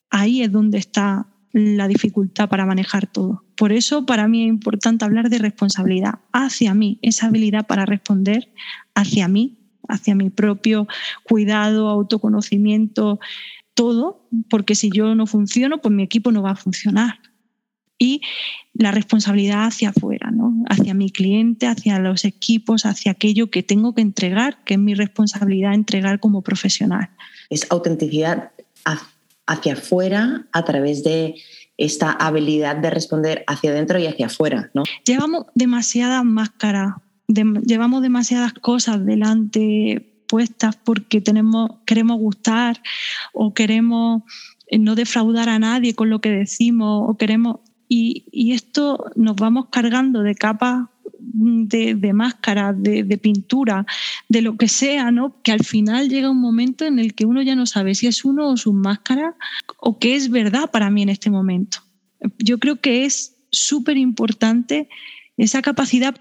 ahí 0.09 0.41
es 0.41 0.51
donde 0.51 0.79
está 0.79 1.27
la 1.53 1.87
dificultad 1.87 2.49
para 2.49 2.65
manejar 2.65 3.07
todo. 3.07 3.45
Por 3.55 3.71
eso 3.71 4.05
para 4.05 4.27
mí 4.27 4.43
es 4.43 4.49
importante 4.49 5.05
hablar 5.05 5.29
de 5.29 5.37
responsabilidad 5.37 6.15
hacia 6.33 6.73
mí, 6.73 6.99
esa 7.01 7.27
habilidad 7.27 7.65
para 7.65 7.85
responder 7.85 8.49
hacia 8.93 9.29
mí 9.29 9.62
hacia 9.87 10.15
mi 10.15 10.29
propio 10.29 10.87
cuidado, 11.23 11.89
autoconocimiento, 11.89 13.19
todo, 13.73 14.27
porque 14.49 14.75
si 14.75 14.89
yo 14.91 15.15
no 15.15 15.25
funciono, 15.25 15.79
pues 15.79 15.93
mi 15.93 16.03
equipo 16.03 16.31
no 16.31 16.41
va 16.41 16.51
a 16.51 16.55
funcionar. 16.55 17.19
Y 17.97 18.21
la 18.73 18.91
responsabilidad 18.91 19.65
hacia 19.65 19.89
afuera, 19.89 20.31
¿no? 20.31 20.53
hacia 20.67 20.93
mi 20.93 21.11
cliente, 21.11 21.67
hacia 21.67 21.99
los 21.99 22.25
equipos, 22.25 22.85
hacia 22.85 23.11
aquello 23.11 23.49
que 23.49 23.63
tengo 23.63 23.93
que 23.93 24.01
entregar, 24.01 24.63
que 24.63 24.73
es 24.73 24.79
mi 24.79 24.93
responsabilidad 24.93 25.73
entregar 25.73 26.19
como 26.19 26.41
profesional. 26.41 27.09
Es 27.49 27.67
autenticidad 27.71 28.51
hacia 29.45 29.73
afuera 29.73 30.47
a 30.51 30.65
través 30.65 31.03
de 31.03 31.35
esta 31.77 32.11
habilidad 32.11 32.75
de 32.77 32.89
responder 32.89 33.43
hacia 33.47 33.71
adentro 33.71 33.99
y 33.99 34.07
hacia 34.07 34.27
afuera. 34.27 34.71
¿no? 34.73 34.83
Llevamos 35.05 35.45
demasiada 35.55 36.23
llevamos 37.27 38.01
demasiadas 38.01 38.53
cosas 38.53 39.05
delante 39.05 40.09
puestas 40.27 40.75
porque 40.75 41.21
tenemos, 41.21 41.71
queremos 41.85 42.17
gustar 42.17 42.81
o 43.33 43.53
queremos 43.53 44.23
eh, 44.67 44.79
no 44.79 44.95
defraudar 44.95 45.49
a 45.49 45.59
nadie 45.59 45.93
con 45.93 46.09
lo 46.09 46.21
que 46.21 46.31
decimos 46.31 47.05
o 47.07 47.17
queremos 47.17 47.59
y, 47.87 48.51
esto 48.53 49.11
nos 49.15 49.35
vamos 49.35 49.67
cargando 49.69 50.23
de 50.23 50.33
capas 50.33 50.87
de, 51.19 51.93
de 51.93 52.13
máscara, 52.13 52.73
de, 52.73 53.17
pintura, 53.19 53.85
de 54.29 54.41
lo 54.41 54.57
que 54.57 54.67
sea, 54.67 55.11
¿no? 55.11 55.39
Que 55.43 55.51
al 55.51 55.63
final 55.63 56.09
llega 56.09 56.31
un 56.31 56.41
momento 56.41 56.85
en 56.85 56.97
el 56.97 57.13
que 57.13 57.25
uno 57.25 57.43
ya 57.43 57.55
no 57.55 57.67
sabe 57.67 57.93
si 57.93 58.07
es 58.07 58.25
uno 58.25 58.49
o 58.49 58.57
su 58.57 58.73
máscara 58.73 59.35
o 59.77 59.99
qué 59.99 60.15
es 60.15 60.31
verdad 60.31 60.71
para 60.71 60.89
mí 60.89 61.03
en 61.03 61.09
este 61.09 61.29
momento. 61.29 61.79
Yo 62.39 62.57
creo 62.57 62.81
que 62.81 63.05
es 63.05 63.35
súper 63.51 63.97
importante 63.97 64.89
esa 65.37 65.61
capacidad 65.61 66.15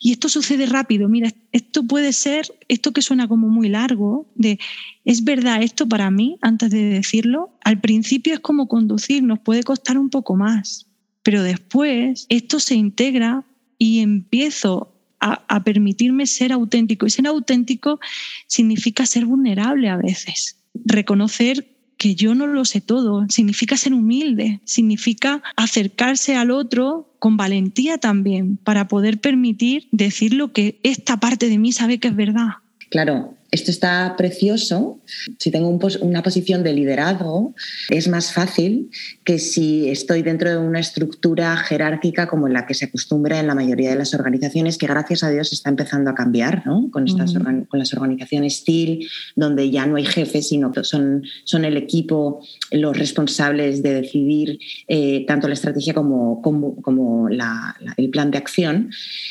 y 0.00 0.12
esto 0.12 0.28
sucede 0.28 0.66
rápido. 0.66 1.08
Mira, 1.08 1.30
esto 1.52 1.84
puede 1.84 2.12
ser, 2.12 2.46
esto 2.68 2.92
que 2.92 3.02
suena 3.02 3.28
como 3.28 3.48
muy 3.48 3.68
largo, 3.68 4.30
de, 4.34 4.58
¿es 5.04 5.24
verdad 5.24 5.62
esto 5.62 5.88
para 5.88 6.10
mí 6.10 6.38
antes 6.42 6.70
de 6.70 6.84
decirlo? 6.84 7.50
Al 7.64 7.80
principio 7.80 8.34
es 8.34 8.40
como 8.40 8.68
conducir, 8.68 9.22
nos 9.22 9.38
puede 9.40 9.62
costar 9.62 9.98
un 9.98 10.10
poco 10.10 10.36
más, 10.36 10.86
pero 11.22 11.42
después 11.42 12.26
esto 12.28 12.60
se 12.60 12.74
integra 12.74 13.44
y 13.78 14.00
empiezo 14.00 14.94
a, 15.20 15.44
a 15.48 15.64
permitirme 15.64 16.26
ser 16.26 16.52
auténtico. 16.52 17.06
Y 17.06 17.10
ser 17.10 17.26
auténtico 17.26 18.00
significa 18.46 19.06
ser 19.06 19.24
vulnerable 19.26 19.88
a 19.88 19.96
veces, 19.96 20.62
reconocer 20.74 21.71
que 22.02 22.16
yo 22.16 22.34
no 22.34 22.48
lo 22.48 22.64
sé 22.64 22.80
todo, 22.80 23.26
significa 23.28 23.76
ser 23.76 23.94
humilde, 23.94 24.60
significa 24.64 25.40
acercarse 25.54 26.34
al 26.34 26.50
otro 26.50 27.14
con 27.20 27.36
valentía 27.36 27.96
también 27.96 28.56
para 28.56 28.88
poder 28.88 29.20
permitir 29.20 29.86
decir 29.92 30.34
lo 30.34 30.52
que 30.52 30.80
esta 30.82 31.20
parte 31.20 31.48
de 31.48 31.58
mí 31.58 31.70
sabe 31.70 32.00
que 32.00 32.08
es 32.08 32.16
verdad. 32.16 32.54
Claro, 32.90 33.36
esto 33.52 33.70
está 33.70 34.14
precioso. 34.16 34.98
Si 35.38 35.50
tengo 35.50 35.78
una 36.00 36.22
posición 36.22 36.62
de 36.62 36.72
liderazgo, 36.72 37.54
es 37.90 38.08
más 38.08 38.32
fácil 38.32 38.88
que 39.24 39.38
si 39.38 39.90
estoy 39.90 40.22
dentro 40.22 40.48
de 40.48 40.56
una 40.56 40.80
estructura 40.80 41.54
jerárquica 41.58 42.26
como 42.28 42.48
la 42.48 42.64
que 42.64 42.72
se 42.72 42.86
acostumbra 42.86 43.38
en 43.38 43.46
la 43.46 43.54
mayoría 43.54 43.90
de 43.90 43.96
las 43.96 44.14
organizaciones, 44.14 44.78
que 44.78 44.86
gracias 44.86 45.22
a 45.22 45.28
Dios 45.28 45.52
está 45.52 45.68
empezando 45.68 46.10
a 46.10 46.14
cambiar, 46.14 46.66
¿no? 46.66 46.90
con, 46.90 47.06
estas 47.06 47.34
con 47.34 47.78
las 47.78 47.92
organizaciones 47.92 48.56
STIL, 48.56 49.06
donde 49.36 49.70
ya 49.70 49.84
no 49.84 49.96
hay 49.96 50.06
jefes, 50.06 50.48
sino 50.48 50.72
que 50.72 50.82
son, 50.82 51.22
son 51.44 51.66
el 51.66 51.76
equipo 51.76 52.42
los 52.70 52.96
responsables 52.96 53.82
de 53.82 54.00
decidir 54.00 54.58
eh, 54.88 55.26
tanto 55.26 55.46
la 55.46 55.54
estrategia 55.54 55.92
como, 55.92 56.40
como, 56.40 56.80
como 56.80 57.28
el 57.28 58.10
plan 58.10 58.30
de 58.30 58.38
acción. 58.38 58.90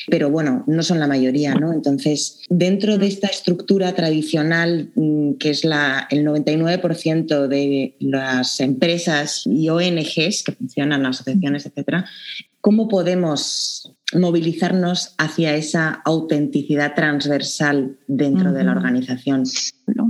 Pero 0.10 0.30
bueno, 0.30 0.64
no 0.68 0.84
son 0.84 1.00
la 1.00 1.08
mayoría. 1.08 1.56
¿no? 1.56 1.74
Entonces, 1.74 2.42
dentro 2.50 3.00
de 3.00 3.08
esta 3.08 3.26
estructura 3.26 3.94
tradicional, 3.94 4.11
tradicional, 4.12 4.92
mm, 4.96 5.34
que 5.34 5.52
es 5.52 5.64
la, 5.64 6.08
el 6.10 6.26
99% 6.26 7.48
de 7.48 7.96
las 8.00 8.60
empresas 8.60 9.44
y 9.46 9.70
ONGs 9.70 10.44
que 10.44 10.52
funcionan, 10.52 11.06
asociaciones, 11.06 11.66
etcétera, 11.66 12.06
¿cómo 12.60 12.90
podemos 12.90 13.94
movilizarnos 14.14 15.16
hacia 15.18 15.56
esa 15.56 16.02
autenticidad 16.04 16.94
transversal 16.94 17.98
dentro 18.08 18.52
de 18.52 18.66
la 18.66 18.74
organización? 18.74 19.44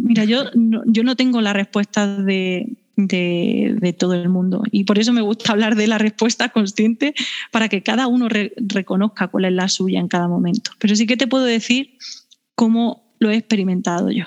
Mira, 0.03 0.25
yo 0.25 0.45
no, 0.55 0.81
yo 0.87 1.03
no 1.03 1.15
tengo 1.15 1.39
la 1.39 1.53
respuesta 1.53 2.07
de, 2.07 2.75
de, 2.95 3.95
todo 3.99 4.15
el 4.15 4.29
mundo. 4.29 4.63
Y 4.71 4.85
por 4.85 4.97
eso 4.97 5.13
me 5.13 5.21
gusta 5.21 5.51
hablar 5.51 5.75
de 5.75 5.85
la 5.85 5.99
respuesta 5.99 6.49
consciente 6.49 7.13
para 7.51 7.69
que 7.69 7.83
cada 7.83 8.07
uno 8.07 8.27
reconozca 8.29 9.27
cuál 9.27 9.45
es 9.45 9.53
la 9.53 9.69
suya 9.69 9.99
en 9.99 10.07
cada 10.07 10.27
momento. 10.27 10.71
Pero 10.79 10.95
sí 10.95 11.05
que 11.05 11.17
te 11.17 11.27
puedo 11.27 11.45
decir 11.45 11.99
cómo 12.55 13.10
lo 13.21 13.29
he 13.29 13.37
experimentado 13.37 14.09
yo. 14.09 14.25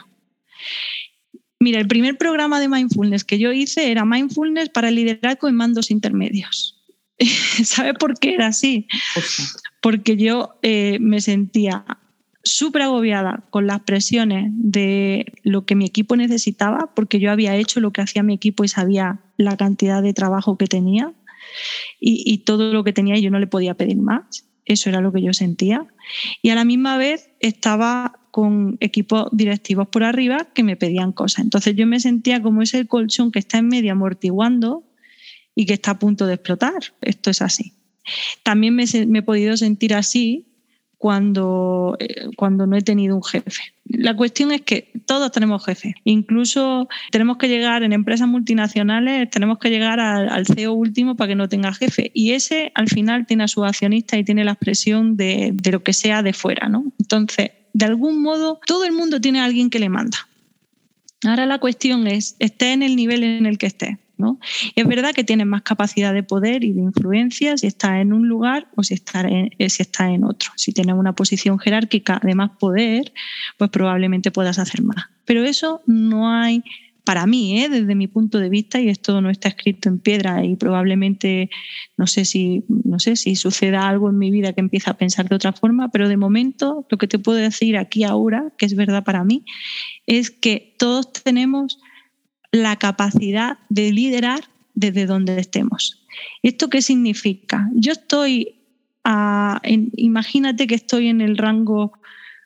Mira, 1.60 1.80
el 1.80 1.88
primer 1.88 2.16
programa 2.16 2.60
de 2.60 2.68
mindfulness 2.68 3.24
que 3.24 3.38
yo 3.38 3.52
hice 3.52 3.90
era 3.90 4.04
mindfulness 4.04 4.70
para 4.70 4.90
liderazgo 4.90 5.48
en 5.48 5.56
mandos 5.56 5.90
intermedios. 5.90 6.80
¿Sabe 7.64 7.94
por 7.94 8.18
qué 8.18 8.34
era 8.34 8.46
así? 8.46 8.86
Porque 9.82 10.16
yo 10.16 10.58
eh, 10.62 10.98
me 11.00 11.20
sentía 11.20 11.84
súper 12.44 12.82
agobiada 12.82 13.44
con 13.50 13.66
las 13.66 13.80
presiones 13.80 14.50
de 14.52 15.32
lo 15.42 15.64
que 15.64 15.74
mi 15.74 15.86
equipo 15.86 16.16
necesitaba, 16.16 16.92
porque 16.94 17.18
yo 17.18 17.32
había 17.32 17.56
hecho 17.56 17.80
lo 17.80 17.92
que 17.92 18.02
hacía 18.02 18.22
mi 18.22 18.34
equipo 18.34 18.62
y 18.62 18.68
sabía 18.68 19.20
la 19.36 19.56
cantidad 19.56 20.02
de 20.02 20.12
trabajo 20.12 20.56
que 20.56 20.66
tenía 20.66 21.12
y, 21.98 22.22
y 22.26 22.38
todo 22.44 22.72
lo 22.72 22.84
que 22.84 22.92
tenía 22.92 23.16
y 23.16 23.22
yo 23.22 23.30
no 23.30 23.40
le 23.40 23.46
podía 23.48 23.74
pedir 23.74 23.96
más. 23.96 24.46
Eso 24.66 24.88
era 24.88 25.00
lo 25.00 25.12
que 25.12 25.22
yo 25.22 25.32
sentía. 25.32 25.86
Y 26.42 26.50
a 26.50 26.54
la 26.54 26.64
misma 26.64 26.96
vez 26.96 27.30
estaba 27.40 28.20
con 28.34 28.78
equipos 28.80 29.28
directivos 29.30 29.86
por 29.86 30.02
arriba 30.02 30.48
que 30.52 30.64
me 30.64 30.74
pedían 30.74 31.12
cosas. 31.12 31.44
Entonces 31.44 31.76
yo 31.76 31.86
me 31.86 32.00
sentía 32.00 32.42
como 32.42 32.62
ese 32.62 32.84
colchón 32.84 33.30
que 33.30 33.38
está 33.38 33.58
en 33.58 33.68
medio 33.68 33.92
amortiguando 33.92 34.82
y 35.54 35.66
que 35.66 35.74
está 35.74 35.92
a 35.92 35.98
punto 36.00 36.26
de 36.26 36.34
explotar. 36.34 36.82
Esto 37.00 37.30
es 37.30 37.40
así. 37.40 37.74
También 38.42 38.74
me, 38.74 38.86
he 38.90 39.22
podido 39.22 39.56
sentir 39.56 39.94
así 39.94 40.48
cuando, 40.98 41.96
eh, 42.00 42.26
cuando 42.36 42.66
no 42.66 42.76
he 42.76 42.82
tenido 42.82 43.14
un 43.14 43.22
jefe. 43.22 43.62
La 43.84 44.16
cuestión 44.16 44.50
es 44.50 44.62
que 44.62 44.90
todos 45.06 45.30
tenemos 45.30 45.64
jefe. 45.64 45.94
Incluso 46.02 46.88
tenemos 47.12 47.36
que 47.36 47.46
llegar 47.46 47.84
en 47.84 47.92
empresas 47.92 48.26
multinacionales, 48.26 49.30
tenemos 49.30 49.60
que 49.60 49.70
llegar 49.70 50.00
al, 50.00 50.44
CEO 50.44 50.72
último 50.72 51.14
para 51.14 51.28
que 51.28 51.36
no 51.36 51.48
tenga 51.48 51.72
jefe. 51.72 52.10
Y 52.12 52.32
ese 52.32 52.72
al 52.74 52.88
final 52.88 53.26
tiene 53.26 53.44
a 53.44 53.48
su 53.48 53.64
accionista 53.64 54.18
y 54.18 54.24
tiene 54.24 54.44
la 54.44 54.54
expresión 54.54 55.16
de, 55.16 55.52
de 55.54 55.70
lo 55.70 55.84
que 55.84 55.92
sea 55.92 56.24
de 56.24 56.32
fuera. 56.32 56.68
¿no? 56.68 56.92
Entonces, 56.98 57.52
de 57.74 57.84
algún 57.84 58.22
modo 58.22 58.58
todo 58.66 58.84
el 58.84 58.92
mundo 58.92 59.20
tiene 59.20 59.40
a 59.40 59.44
alguien 59.44 59.68
que 59.68 59.78
le 59.78 59.90
manda. 59.90 60.26
Ahora 61.26 61.44
la 61.44 61.58
cuestión 61.58 62.06
es, 62.06 62.36
esté 62.38 62.72
en 62.72 62.82
el 62.82 62.96
nivel 62.96 63.22
en 63.22 63.44
el 63.44 63.58
que 63.58 63.66
esté. 63.66 63.98
¿no? 64.16 64.38
es 64.76 64.86
verdad 64.86 65.12
que 65.12 65.24
tienes 65.24 65.46
más 65.46 65.62
capacidad 65.62 66.14
de 66.14 66.22
poder 66.22 66.62
y 66.62 66.72
de 66.72 66.82
influencia 66.82 67.56
si 67.56 67.66
estás 67.66 68.00
en 68.00 68.12
un 68.12 68.28
lugar 68.28 68.68
o 68.76 68.84
si 68.84 68.94
estás 68.94 69.24
en, 69.24 69.50
eh, 69.58 69.68
si 69.68 69.82
estás 69.82 70.10
en 70.10 70.24
otro. 70.24 70.52
Si 70.56 70.72
tienes 70.72 70.94
una 70.94 71.14
posición 71.14 71.58
jerárquica 71.58 72.20
de 72.22 72.34
más 72.34 72.50
poder, 72.50 73.12
pues 73.58 73.70
probablemente 73.70 74.30
puedas 74.30 74.58
hacer 74.58 74.82
más. 74.82 75.06
Pero 75.24 75.44
eso 75.44 75.82
no 75.86 76.30
hay 76.30 76.62
para 77.04 77.26
mí, 77.26 77.62
¿eh? 77.62 77.68
desde 77.68 77.94
mi 77.94 78.08
punto 78.08 78.38
de 78.38 78.48
vista, 78.48 78.80
y 78.80 78.88
esto 78.88 79.20
no 79.20 79.30
está 79.30 79.48
escrito 79.48 79.88
en 79.88 79.98
piedra 79.98 80.44
y 80.44 80.56
probablemente 80.56 81.50
no 81.98 82.06
sé 82.06 82.24
si 82.24 82.64
no 82.68 82.98
sé 82.98 83.16
si 83.16 83.36
suceda 83.36 83.86
algo 83.86 84.08
en 84.08 84.18
mi 84.18 84.30
vida 84.30 84.52
que 84.52 84.60
empiece 84.60 84.90
a 84.90 84.96
pensar 84.96 85.28
de 85.28 85.36
otra 85.36 85.52
forma, 85.52 85.90
pero 85.90 86.08
de 86.08 86.16
momento 86.16 86.86
lo 86.88 86.98
que 86.98 87.06
te 87.06 87.18
puedo 87.18 87.38
decir 87.38 87.76
aquí 87.76 88.04
ahora, 88.04 88.52
que 88.56 88.66
es 88.66 88.74
verdad 88.74 89.04
para 89.04 89.22
mí, 89.22 89.44
es 90.06 90.30
que 90.30 90.74
todos 90.78 91.12
tenemos 91.12 91.78
la 92.52 92.76
capacidad 92.76 93.58
de 93.68 93.92
liderar 93.92 94.44
desde 94.74 95.06
donde 95.06 95.38
estemos. 95.38 96.04
¿Esto 96.42 96.70
qué 96.70 96.82
significa? 96.82 97.68
Yo 97.74 97.92
estoy, 97.92 98.56
imagínate 99.96 100.66
que 100.66 100.76
estoy 100.76 101.08
en 101.08 101.20
el 101.20 101.36
rango 101.36 101.92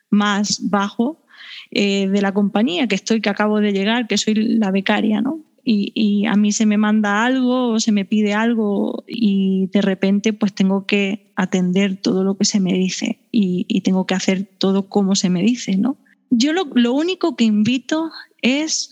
más 0.09 0.69
bajo 0.69 1.23
eh, 1.71 2.07
de 2.07 2.21
la 2.21 2.33
compañía, 2.33 2.87
que 2.87 2.95
estoy, 2.95 3.21
que 3.21 3.29
acabo 3.29 3.59
de 3.59 3.73
llegar, 3.73 4.07
que 4.07 4.17
soy 4.17 4.35
la 4.35 4.71
becaria, 4.71 5.21
¿no? 5.21 5.41
Y, 5.71 6.25
a 6.25 6.35
mí 6.35 6.51
se 6.51 6.65
me 6.65 6.77
manda 6.77 7.23
algo 7.23 7.69
o 7.69 7.79
se 7.79 7.91
me 7.91 8.03
pide 8.03 8.33
algo 8.33 9.03
y 9.07 9.67
de 9.67 9.81
repente 9.81 10.33
pues 10.33 10.53
tengo 10.53 10.87
que 10.87 11.31
atender 11.35 11.97
todo 11.97 12.23
lo 12.23 12.37
que 12.37 12.45
se 12.45 12.59
me 12.59 12.73
dice 12.73 13.19
y, 13.31 13.81
tengo 13.81 14.07
que 14.07 14.15
hacer 14.15 14.49
todo 14.57 14.89
como 14.89 15.15
se 15.15 15.29
me 15.29 15.43
dice, 15.43 15.77
¿no? 15.77 15.97
Yo 16.31 16.53
lo, 16.53 16.65
lo 16.73 16.93
único 16.93 17.35
que 17.35 17.43
invito 17.43 18.09
es 18.41 18.89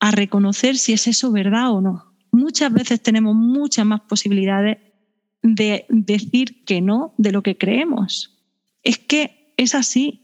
a 0.00 0.10
reconocer 0.10 0.76
si 0.76 0.92
es 0.92 1.06
eso 1.06 1.30
verdad 1.30 1.70
o 1.70 1.80
no. 1.80 2.12
Muchas 2.32 2.72
veces 2.72 3.00
tenemos 3.00 3.36
muchas 3.36 3.86
más 3.86 4.00
posibilidades 4.00 4.78
de 5.42 5.86
decir 5.88 6.64
que 6.64 6.80
no 6.80 7.14
de 7.18 7.32
lo 7.32 7.42
que 7.42 7.56
creemos. 7.56 8.36
Es 8.82 8.98
que 8.98 9.35
es 9.56 9.74
así. 9.74 10.22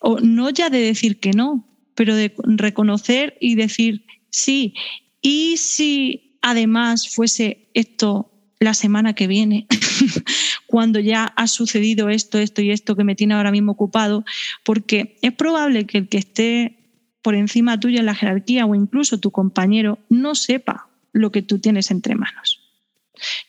O 0.00 0.20
no 0.20 0.50
ya 0.50 0.70
de 0.70 0.78
decir 0.78 1.20
que 1.20 1.32
no, 1.32 1.66
pero 1.94 2.14
de 2.14 2.34
reconocer 2.44 3.36
y 3.40 3.54
decir 3.54 4.04
sí. 4.30 4.74
Y 5.20 5.56
si 5.56 6.38
además 6.42 7.08
fuese 7.08 7.68
esto 7.74 8.30
la 8.60 8.74
semana 8.74 9.14
que 9.14 9.26
viene, 9.26 9.66
cuando 10.66 11.00
ya 11.00 11.24
ha 11.24 11.46
sucedido 11.46 12.08
esto, 12.08 12.38
esto 12.38 12.62
y 12.62 12.70
esto 12.70 12.96
que 12.96 13.04
me 13.04 13.14
tiene 13.14 13.34
ahora 13.34 13.50
mismo 13.50 13.72
ocupado, 13.72 14.24
porque 14.64 15.18
es 15.22 15.32
probable 15.32 15.86
que 15.86 15.98
el 15.98 16.08
que 16.08 16.18
esté 16.18 16.78
por 17.22 17.34
encima 17.34 17.80
tuyo 17.80 18.00
en 18.00 18.06
la 18.06 18.14
jerarquía 18.14 18.66
o 18.66 18.74
incluso 18.74 19.18
tu 19.18 19.30
compañero 19.30 19.98
no 20.08 20.34
sepa 20.34 20.88
lo 21.12 21.30
que 21.32 21.42
tú 21.42 21.58
tienes 21.58 21.90
entre 21.90 22.14
manos. 22.14 22.60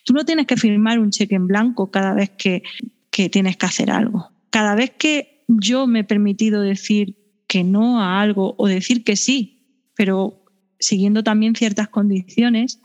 Tú 0.03 0.13
no 0.13 0.23
tienes 0.23 0.45
que 0.45 0.55
firmar 0.55 0.99
un 0.99 1.11
cheque 1.11 1.35
en 1.35 1.47
blanco 1.47 1.91
cada 1.91 2.13
vez 2.13 2.29
que, 2.29 2.63
que 3.09 3.29
tienes 3.29 3.57
que 3.57 3.65
hacer 3.65 3.91
algo 3.91 4.34
cada 4.49 4.75
vez 4.75 4.91
que 4.91 5.43
yo 5.47 5.87
me 5.87 5.99
he 5.99 6.03
permitido 6.03 6.61
decir 6.61 7.17
que 7.47 7.63
no 7.63 8.01
a 8.01 8.21
algo 8.21 8.55
o 8.57 8.67
decir 8.67 9.03
que 9.03 9.15
sí, 9.15 9.63
pero 9.95 10.43
siguiendo 10.79 11.23
también 11.23 11.55
ciertas 11.55 11.87
condiciones, 11.89 12.81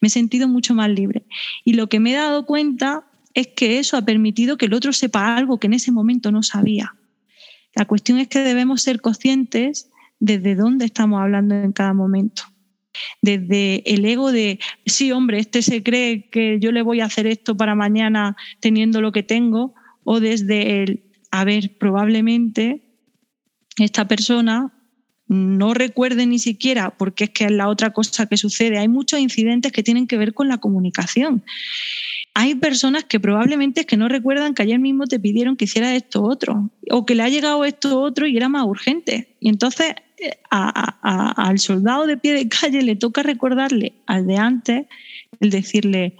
me 0.00 0.08
he 0.08 0.10
sentido 0.10 0.48
mucho 0.48 0.74
más 0.74 0.90
libre. 0.90 1.24
Y 1.64 1.74
lo 1.74 1.88
que 1.88 2.00
me 2.00 2.12
he 2.12 2.16
dado 2.16 2.46
cuenta 2.46 3.06
es 3.34 3.48
que 3.48 3.78
eso 3.78 3.96
ha 3.96 4.02
permitido 4.02 4.56
que 4.56 4.66
el 4.66 4.74
otro 4.74 4.92
sepa 4.92 5.36
algo 5.36 5.58
que 5.58 5.66
en 5.66 5.74
ese 5.74 5.92
momento 5.92 6.32
no 6.32 6.42
sabía. 6.42 6.94
La 7.74 7.84
cuestión 7.84 8.18
es 8.18 8.28
que 8.28 8.40
debemos 8.40 8.82
ser 8.82 9.00
conscientes 9.00 9.90
desde 10.18 10.54
dónde 10.54 10.84
estamos 10.84 11.20
hablando 11.20 11.54
en 11.54 11.72
cada 11.72 11.94
momento. 11.94 12.42
Desde 13.22 13.82
el 13.90 14.04
ego 14.04 14.32
de, 14.32 14.58
sí, 14.84 15.12
hombre, 15.12 15.38
este 15.38 15.62
se 15.62 15.82
cree 15.82 16.28
que 16.28 16.58
yo 16.60 16.72
le 16.72 16.82
voy 16.82 17.00
a 17.00 17.04
hacer 17.04 17.26
esto 17.26 17.56
para 17.56 17.74
mañana 17.74 18.36
teniendo 18.58 19.00
lo 19.00 19.12
que 19.12 19.22
tengo, 19.22 19.74
o 20.04 20.20
desde 20.20 20.82
el, 20.82 21.02
a 21.30 21.44
ver, 21.44 21.76
probablemente 21.78 22.82
esta 23.78 24.06
persona 24.06 24.72
no 25.28 25.74
recuerde 25.74 26.26
ni 26.26 26.40
siquiera, 26.40 26.90
porque 26.90 27.24
es 27.24 27.30
que 27.30 27.44
es 27.44 27.52
la 27.52 27.68
otra 27.68 27.92
cosa 27.92 28.26
que 28.26 28.36
sucede. 28.36 28.78
Hay 28.78 28.88
muchos 28.88 29.20
incidentes 29.20 29.70
que 29.70 29.84
tienen 29.84 30.08
que 30.08 30.18
ver 30.18 30.34
con 30.34 30.48
la 30.48 30.58
comunicación. 30.58 31.44
hay 32.34 32.54
personas 32.54 33.04
que 33.04 33.20
probablemente 33.20 33.80
es 33.80 33.86
que 33.86 33.96
no 33.96 34.08
recuerdan 34.08 34.54
que 34.54 34.62
ayer 34.62 34.78
mismo 34.78 35.06
te 35.06 35.18
pidieron 35.20 35.56
que 35.56 35.66
hiciera 35.66 35.94
esto 35.94 36.22
otro, 36.22 36.70
o 36.90 37.04
que 37.04 37.14
le 37.14 37.22
ha 37.22 37.28
llegado 37.28 37.64
esto 37.64 38.00
otro 38.00 38.26
y 38.26 38.36
era 38.36 38.48
más 38.48 38.64
urgente. 38.64 39.36
Y 39.40 39.48
entonces 39.48 39.94
al 40.50 41.58
soldado 41.58 42.06
de 42.06 42.16
pie 42.16 42.34
de 42.34 42.48
calle 42.48 42.82
le 42.82 42.96
toca 42.96 43.22
recordarle 43.22 43.94
al 44.06 44.26
de 44.26 44.36
antes 44.36 44.86
el 45.40 45.50
decirle, 45.50 46.16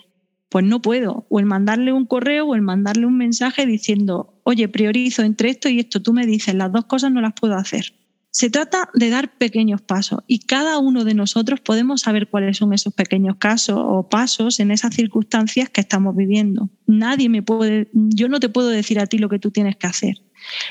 pues 0.51 0.65
no 0.65 0.83
puedo, 0.83 1.27
o 1.31 1.39
el 1.39 1.47
mandarle 1.47 1.93
un 1.93 2.07
correo 2.07 2.47
o 2.47 2.55
el 2.57 2.61
mandarle 2.61 3.07
un 3.07 3.17
mensaje 3.17 3.67
diciendo, 3.67 4.35
oye, 4.43 4.69
priorizo 4.69 5.23
entre 5.23 5.49
esto 5.49 5.69
y 5.69 5.79
esto, 5.79 6.03
tú 6.03 6.13
me 6.13 6.27
dices, 6.27 6.55
las 6.57 6.73
dos 6.73 6.87
cosas 6.87 7.13
no 7.13 7.21
las 7.21 7.35
puedo 7.35 7.55
hacer. 7.55 7.95
Se 8.33 8.51
trata 8.51 8.91
de 8.95 9.11
dar 9.11 9.37
pequeños 9.39 9.81
pasos 9.81 10.21
y 10.27 10.41
cada 10.41 10.79
uno 10.79 11.05
de 11.05 11.15
nosotros 11.15 11.61
podemos 11.61 12.03
saber 12.03 12.29
cuáles 12.29 12.59
son 12.59 12.73
esos 12.73 12.93
pequeños 12.93 13.37
casos 13.39 13.77
o 13.79 14.09
pasos 14.09 14.61
en 14.61 14.73
esas 14.73 14.95
circunstancias 14.95 15.69
que 15.69 15.81
estamos 15.81 16.17
viviendo. 16.17 16.69
Nadie 16.87 17.29
me 17.29 17.43
puede, 17.43 17.89
yo 17.93 18.29
no 18.29 18.41
te 18.41 18.49
puedo 18.49 18.69
decir 18.69 18.99
a 18.99 19.07
ti 19.07 19.19
lo 19.19 19.29
que 19.29 19.39
tú 19.39 19.53
tienes 19.53 19.77
que 19.77 19.87
hacer. 19.87 20.15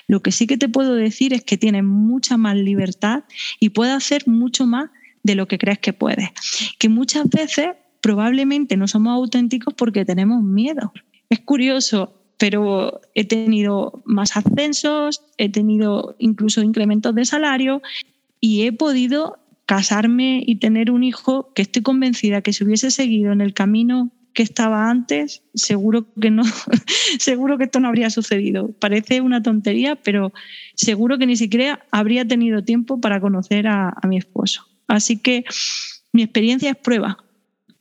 Lo 0.08 0.22
que 0.22 0.32
sí 0.32 0.46
que 0.46 0.58
te 0.58 0.68
puedo 0.68 0.96
decir 0.96 1.34
es 1.34 1.44
que 1.44 1.58
tienes 1.58 1.84
mucha 1.84 2.38
más 2.38 2.56
libertad 2.56 3.24
y 3.60 3.70
puedes 3.70 3.94
hacer 3.94 4.28
mucho 4.28 4.66
más 4.66 4.90
de 5.24 5.36
lo 5.36 5.48
que 5.48 5.58
crees 5.58 5.80
que 5.80 5.94
puedes. 5.94 6.30
Que 6.80 6.90
muchas 6.90 7.30
veces 7.30 7.70
probablemente 8.02 8.78
no 8.78 8.88
somos 8.88 9.14
auténticos 9.14 9.74
porque 9.74 10.06
tenemos 10.06 10.44
miedo. 10.44 10.94
Es 11.30 11.40
curioso, 11.40 12.14
pero 12.38 13.02
he 13.16 13.26
tenido 13.26 14.02
más 14.06 14.36
ascensos, 14.36 15.22
he 15.38 15.50
tenido 15.50 16.16
incluso 16.20 16.62
incrementos 16.62 17.14
de 17.14 17.26
salario 17.26 17.82
y 18.40 18.64
he 18.64 18.72
podido 18.72 19.38
casarme 19.66 20.42
y 20.46 20.56
tener 20.56 20.90
un 20.90 21.04
hijo 21.04 21.54
que 21.54 21.62
estoy 21.62 21.84
convencida 21.84 22.42
que 22.42 22.54
si 22.54 22.64
hubiese 22.64 22.90
seguido 22.90 23.32
en 23.32 23.42
el 23.42 23.54
camino 23.54 24.12
que 24.34 24.44
estaba 24.44 24.90
antes, 24.90 25.44
seguro 25.54 26.08
que 26.20 26.32
no, 26.32 26.44
seguro 27.20 27.58
que 27.58 27.66
esto 27.66 27.80
no 27.80 27.90
habría 27.90 28.10
sucedido. 28.10 28.72
Parece 28.80 29.22
una 29.22 29.44
tontería, 29.44 29.96
pero 29.96 30.32
seguro 30.76 31.18
que 31.18 31.28
ni 31.28 31.36
siquiera 31.36 31.86
habría 31.92 32.26
tenido 32.26 32.64
tiempo 32.64 33.02
para 33.02 33.20
conocer 33.20 33.68
a, 33.68 33.90
a 33.90 34.08
mi 34.08 34.18
esposo. 34.18 34.66
Así 34.88 35.18
que 35.18 35.44
mi 36.14 36.24
experiencia 36.24 36.72
es 36.72 36.78
prueba. 36.78 37.18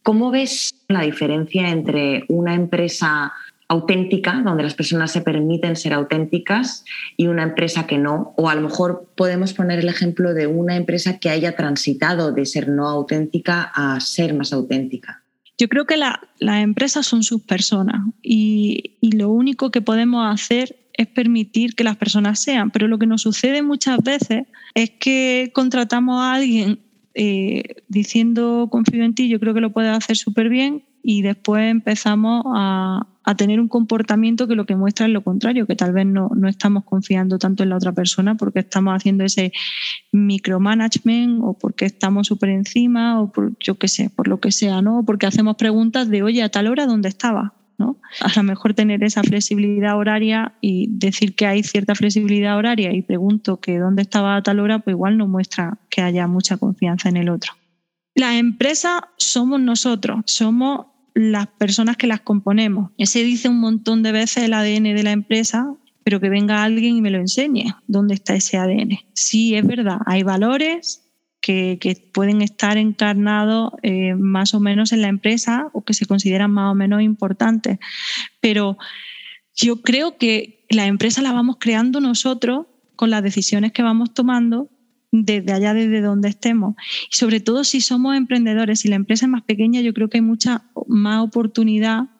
¿Cómo 0.09 0.31
ves 0.31 0.75
la 0.89 1.03
diferencia 1.03 1.69
entre 1.69 2.25
una 2.29 2.55
empresa 2.55 3.31
auténtica, 3.69 4.41
donde 4.43 4.63
las 4.63 4.73
personas 4.73 5.13
se 5.13 5.21
permiten 5.21 5.77
ser 5.77 5.93
auténticas, 5.93 6.87
y 7.19 7.27
una 7.27 7.43
empresa 7.43 7.87
que 7.87 7.99
no. 7.99 8.33
O 8.39 8.49
a 8.49 8.55
lo 8.55 8.63
mejor 8.63 9.13
podemos 9.15 9.53
poner 9.53 9.81
el 9.81 9.89
ejemplo 9.91 10.33
de 10.33 10.47
una 10.47 10.77
empresa 10.77 11.19
que 11.19 11.29
haya 11.29 11.55
transitado 11.57 12.33
de 12.33 12.47
ser 12.47 12.71
no 12.71 12.89
auténtica 12.89 13.71
a 13.75 14.01
ser 14.01 14.33
más 14.33 14.55
auténtica. 14.55 15.23
Yo 15.59 15.69
creo 15.69 15.85
que 15.85 15.99
las 15.99 16.63
empresas 16.63 17.05
son 17.05 17.23
sus 17.23 17.43
personas 17.43 18.01
y, 18.23 18.97
lo 19.03 19.29
único 19.29 19.71
que 19.71 19.83
podemos 19.83 20.25
hacer 20.27 20.75
es 20.95 21.07
permitir 21.07 21.75
que 21.75 21.85
las 21.85 21.99
personas 21.99 22.41
sean. 22.41 22.71
Pero 22.71 22.89
lo 22.89 22.99
que 22.99 23.07
nos 23.07 23.21
sucede 23.21 23.61
muchas 23.61 23.99
veces 23.99 24.47
es 24.75 24.89
que 24.89 25.51
contratamos 25.53 26.19
a 26.19 26.33
alguien 26.33 26.81
eh, 27.21 27.83
diciendo 27.89 28.69
confío 28.71 29.03
en 29.03 29.13
ti, 29.13 29.29
yo 29.29 29.41
creo 29.41 29.53
que 29.53 29.61
lo 29.61 29.73
puedes 29.73 29.91
hacer 29.91 30.17
súper 30.17 30.49
bien 30.49 30.85
y 31.03 31.23
después 31.23 31.69
empezamos 31.69 32.45
a, 32.55 33.09
a 33.25 33.35
tener 33.35 33.59
un 33.59 33.67
comportamiento 33.67 34.47
que 34.47 34.55
lo 34.55 34.67
que 34.67 34.77
muestra 34.77 35.07
es 35.07 35.13
lo 35.13 35.25
contrario, 35.25 35.67
que 35.67 35.75
tal 35.75 35.93
vez 35.93 36.07
no, 36.07 36.31
no 36.37 36.49
estamos 36.49 36.85
confiando 36.85 37.37
tanto 37.37 37.65
en 37.65 37.71
la 37.71 37.77
otra 37.77 37.91
persona 37.91 38.37
porque 38.37 38.61
estamos 38.61 38.95
haciendo 38.95 39.25
ese 39.25 39.51
micromanagement 40.13 41.41
o 41.43 41.55
porque 41.55 41.87
estamos 41.87 42.29
súper 42.29 42.51
encima 42.51 43.21
o 43.21 43.33
por, 43.33 43.59
yo 43.59 43.75
qué 43.75 43.89
sé, 43.89 44.11
por 44.11 44.29
lo 44.29 44.39
que 44.39 44.53
sea, 44.53 44.81
¿no? 44.81 45.03
Porque 45.05 45.27
hacemos 45.27 45.57
preguntas 45.57 46.09
de, 46.09 46.23
oye, 46.23 46.45
a 46.45 46.51
tal 46.51 46.69
hora, 46.69 46.87
¿dónde 46.87 47.09
estaba? 47.09 47.53
¿No? 47.79 47.97
A 48.21 48.33
lo 48.37 48.43
mejor 48.43 48.75
tener 48.75 49.03
esa 49.05 49.23
flexibilidad 49.23 49.97
horaria 49.97 50.55
y 50.61 50.89
decir 50.91 51.35
que 51.35 51.47
hay 51.47 51.63
cierta 51.63 51.95
flexibilidad 51.95 52.57
horaria 52.57 52.93
y 52.93 53.03
pregunto 53.03 53.61
que 53.61 53.79
dónde 53.79 54.03
estaba 54.03 54.37
a 54.37 54.43
tal 54.43 54.61
hora, 54.61 54.81
pues 54.81 54.95
igual 54.95 55.17
no 55.17 55.29
muestra 55.29 55.79
que 55.89 56.03
haya 56.03 56.27
mucha 56.27 56.57
confianza 56.57 57.09
en 57.09 57.17
el 57.17 57.29
otro. 57.29 57.53
La 58.15 58.37
empresa 58.37 59.09
somos 59.17 59.61
nosotros, 59.61 60.23
somos 60.27 60.87
las 61.15 61.47
personas 61.47 61.97
que 61.97 62.07
las 62.07 62.21
componemos. 62.21 62.91
Se 62.99 63.23
dice 63.23 63.49
un 63.49 63.61
montón 63.61 64.03
de 64.03 64.13
veces 64.13 64.45
el 64.45 64.55
ADN 64.55 64.95
de 64.95 65.03
la 65.03 65.13
empresa, 65.13 65.73
pero 66.05 66.21
que 66.21 66.29
venga 66.29 66.63
alguien 66.63 66.97
y 66.97 67.01
me 67.01 67.11
lo 67.11 67.19
enseñe 67.19 67.75
dónde 67.87 68.15
está 68.15 68.35
ese 68.35 68.57
ADN. 68.57 68.99
Sí, 69.13 69.55
es 69.55 69.67
verdad, 69.67 69.99
hay 70.07 70.23
valores 70.23 71.08
que, 71.49 72.11
pueden 72.13 72.43
estar 72.43 72.77
encarnados 72.77 73.73
eh, 73.83 74.15
más 74.15 74.55
o 74.55 74.61
menos 74.61 74.93
en 74.93 75.03
la 75.03 75.09
empresa 75.09 75.71
o 75.73 75.85
que 75.85 75.95
se 75.95 76.07
consideran 76.07 76.51
más 76.51 76.71
o 76.71 76.75
menos 76.75 77.03
importantes, 77.03 77.79
pero 78.41 78.77
yo 79.55 79.81
creo 79.81 80.19
que 80.19 80.67
la 80.69 80.87
empresa 80.87 81.23
la 81.23 81.33
vamos 81.33 81.57
creando 81.59 82.01
nosotros 82.01 82.67
con 82.97 83.11
las 83.11 83.23
decisiones 83.23 83.73
que 83.73 83.83
vamos 83.83 84.13
tomando 84.13 84.69
desde 85.11 85.53
allá, 85.53 85.73
desde 85.73 86.03
donde 86.03 86.29
estemos. 86.29 86.75
Y 87.11 87.17
sobre 87.17 87.41
todo 87.41 87.65
si 87.65 87.81
somos 87.81 88.17
emprendedores, 88.17 88.81
si 88.81 88.89
la 88.89 88.97
empresa 88.97 89.27
es 89.27 89.31
más 89.31 89.43
pequeña, 89.43 89.81
yo 89.81 89.95
creo 89.95 90.09
que 90.09 90.19
hay 90.19 90.23
mucha 90.23 90.65
más 90.87 91.23
oportunidad 91.23 92.11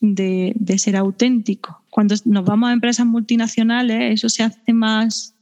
de, 0.00 0.54
ser 0.78 0.96
auténtico. 0.96 1.82
Cuando 1.90 2.14
nos 2.24 2.44
vamos 2.44 2.70
a 2.70 2.72
empresas 2.72 3.06
multinacionales, 3.06 4.14
eso 4.14 4.28
se 4.28 4.42
hace 4.42 4.72
más, 4.72 5.34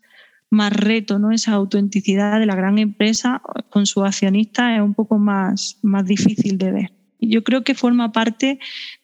más 0.51 0.73
reto, 0.73 1.19
¿no? 1.19 1.33
Esa 1.33 1.53
autenticidad 1.53 2.39
de 2.39 2.47
la 2.47 2.55
gran 2.55 2.79
empresa 2.79 3.43
con 3.71 3.87
su 3.87 4.05
accionista 4.05 4.75
es 4.77 4.83
un 4.83 4.95
poco 4.95 5.19
más, 5.19 5.79
más 5.83 6.05
difícil 6.05 6.59
de 6.59 6.73
ver. 6.73 6.93
Yo 7.21 7.43
creo 7.43 7.65
que 7.65 7.75
forma 7.75 8.13
parte 8.13 8.59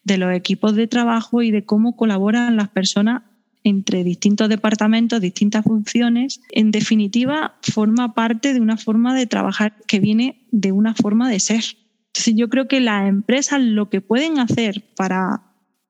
de 0.05 0.18
los 0.18 0.33
equipos 0.33 0.74
de 0.74 0.87
trabajo 0.87 1.42
y 1.42 1.50
de 1.50 1.64
cómo 1.64 1.96
colaboran 1.96 2.57
las 2.57 2.68
personas 2.68 3.22
entre 3.64 4.05
distintos 4.05 4.48
departamentos, 4.48 5.20
distintas 5.20 5.64
funciones, 5.64 6.40
en 6.50 6.70
definitiva 6.70 7.57
forma 7.62 8.14
parte 8.14 8.55
de 8.55 8.61
una 8.61 8.76
forma 8.76 9.14
de 9.14 9.26
trabajar 9.26 9.76
que 9.87 10.00
viene 10.00 10.46
de 10.50 10.72
una 10.72 10.94
forma 10.94 11.29
de 11.29 11.40
ser. 11.40 11.64
Entonces 12.09 12.35
yo 12.37 12.48
creo 12.48 12.68
que 12.68 12.81
las 12.81 13.09
empresas 13.09 13.61
lo 13.61 13.90
que 13.90 14.00
pueden 14.00 14.38
hacer 14.38 14.85
para 14.96 15.42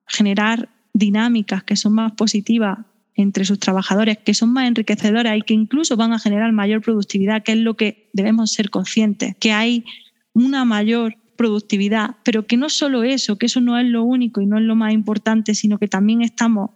generar 0.07 0.69
dinámicas 0.93 1.63
que 1.63 1.77
son 1.77 1.95
más 1.95 2.13
positivas 2.13 2.79
entre 3.21 3.45
sus 3.45 3.59
trabajadores, 3.59 4.19
que 4.19 4.35
son 4.35 4.53
más 4.53 4.67
enriquecedoras 4.67 5.37
y 5.37 5.43
que 5.43 5.55
incluso 5.55 5.97
van 5.97 6.13
a 6.13 6.19
generar 6.19 6.53
mayor 6.53 6.81
productividad, 6.81 7.43
que 7.43 7.53
es 7.53 7.59
lo 7.59 7.75
que 7.75 8.11
debemos 8.13 8.53
ser 8.53 8.71
conscientes, 8.71 9.37
que 9.39 9.53
hay 9.53 9.85
una 10.33 10.65
mayor 10.65 11.17
productividad, 11.41 12.17
pero 12.23 12.47
que 12.47 12.59
no 12.59 12.69
solo 12.69 13.03
eso, 13.03 13.39
que 13.39 13.47
eso 13.47 13.63
no 13.63 13.79
es 13.79 13.87
lo 13.87 14.05
único 14.05 14.43
y 14.43 14.47
no 14.47 14.59
es 14.59 14.65
lo 14.65 14.77
más 14.77 14.93
importante, 14.93 15.55
sino 15.55 15.79
que 15.79 15.89
también 15.89 16.21
estamos 16.21 16.73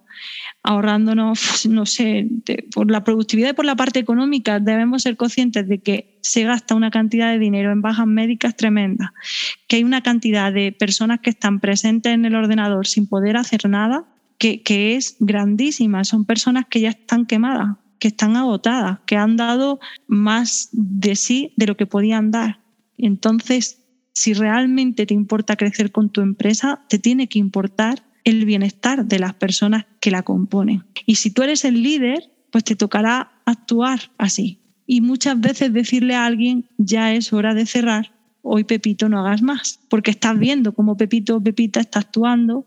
ahorrándonos, 0.63 1.67
no 1.69 1.85
sé, 1.85 2.27
por 2.75 2.91
la 2.91 3.05
productividad 3.05 3.51
y 3.51 3.53
por 3.53 3.67
la 3.67 3.77
parte 3.77 3.99
económica, 3.99 4.61
debemos 4.61 5.03
ser 5.03 5.19
conscientes 5.19 5.69
de 5.69 5.81
que 5.81 6.19
se 6.23 6.45
gasta 6.45 6.75
una 6.75 6.91
cantidad 6.91 7.31
de 7.31 7.39
dinero 7.39 7.73
en 7.73 7.83
bajas 7.83 8.07
médicas 8.07 8.57
tremenda, 8.57 9.13
que 9.69 9.77
hay 9.77 9.85
una 9.85 10.01
cantidad 10.01 10.51
de 10.51 10.73
personas 10.73 11.21
que 11.21 11.29
están 11.29 11.61
presentes 11.61 12.15
en 12.15 12.25
el 12.25 12.35
ordenador 12.35 12.87
sin 12.87 13.07
poder 13.07 13.37
hacer 13.37 13.69
nada, 13.69 14.07
que, 14.39 14.97
es 14.97 15.17
grandísima. 15.21 16.05
Son 16.05 16.25
personas 16.25 16.67
que 16.69 16.81
ya 16.81 16.91
están 16.91 17.27
quemadas, 17.27 17.77
que 17.99 18.09
están 18.09 18.37
agotadas, 18.37 19.01
que 19.07 19.17
han 19.17 19.37
dado 19.37 19.81
más 20.07 20.69
de 20.73 21.17
sí 21.17 21.53
de 21.57 21.67
lo 21.67 21.77
que 21.77 21.87
podían 21.87 22.31
dar. 22.31 22.61
Entonces, 22.99 23.83
si 24.13 24.33
realmente 24.33 25.07
te 25.07 25.15
importa 25.15 25.57
crecer 25.57 25.91
con 25.91 26.11
tu 26.11 26.21
empresa, 26.21 26.85
te 26.89 26.99
tiene 26.99 27.29
que 27.29 27.39
importar 27.39 28.05
el 28.25 28.45
bienestar 28.45 29.05
de 29.05 29.19
las 29.19 29.35
personas 29.35 29.87
que 30.01 30.11
la 30.11 30.23
componen. 30.23 30.85
Y 31.07 31.17
si 31.17 31.31
tú 31.31 31.43
eres 31.43 31.65
el 31.65 31.83
líder, 31.83 32.31
pues 32.51 32.65
te 32.65 32.77
tocará 32.77 33.33
actuar 33.45 34.01
así. 34.17 34.61
Y 34.87 35.01
muchas 35.01 35.41
veces 35.41 35.73
decirle 35.73 36.15
a 36.15 36.27
alguien, 36.27 36.67
ya 36.79 37.13
es 37.13 37.33
hora 37.33 37.55
de 37.55 37.67
cerrar, 37.67 38.13
hoy 38.43 38.65
Pepito 38.65 39.09
no 39.09 39.19
hagas 39.19 39.43
más, 39.43 39.81
porque 39.89 40.11
estás 40.11 40.39
viendo 40.39 40.75
cómo 40.75 40.97
Pepito 40.97 41.37
o 41.37 41.43
Pepita 41.43 41.81
está 41.81 42.01
actuando 42.01 42.67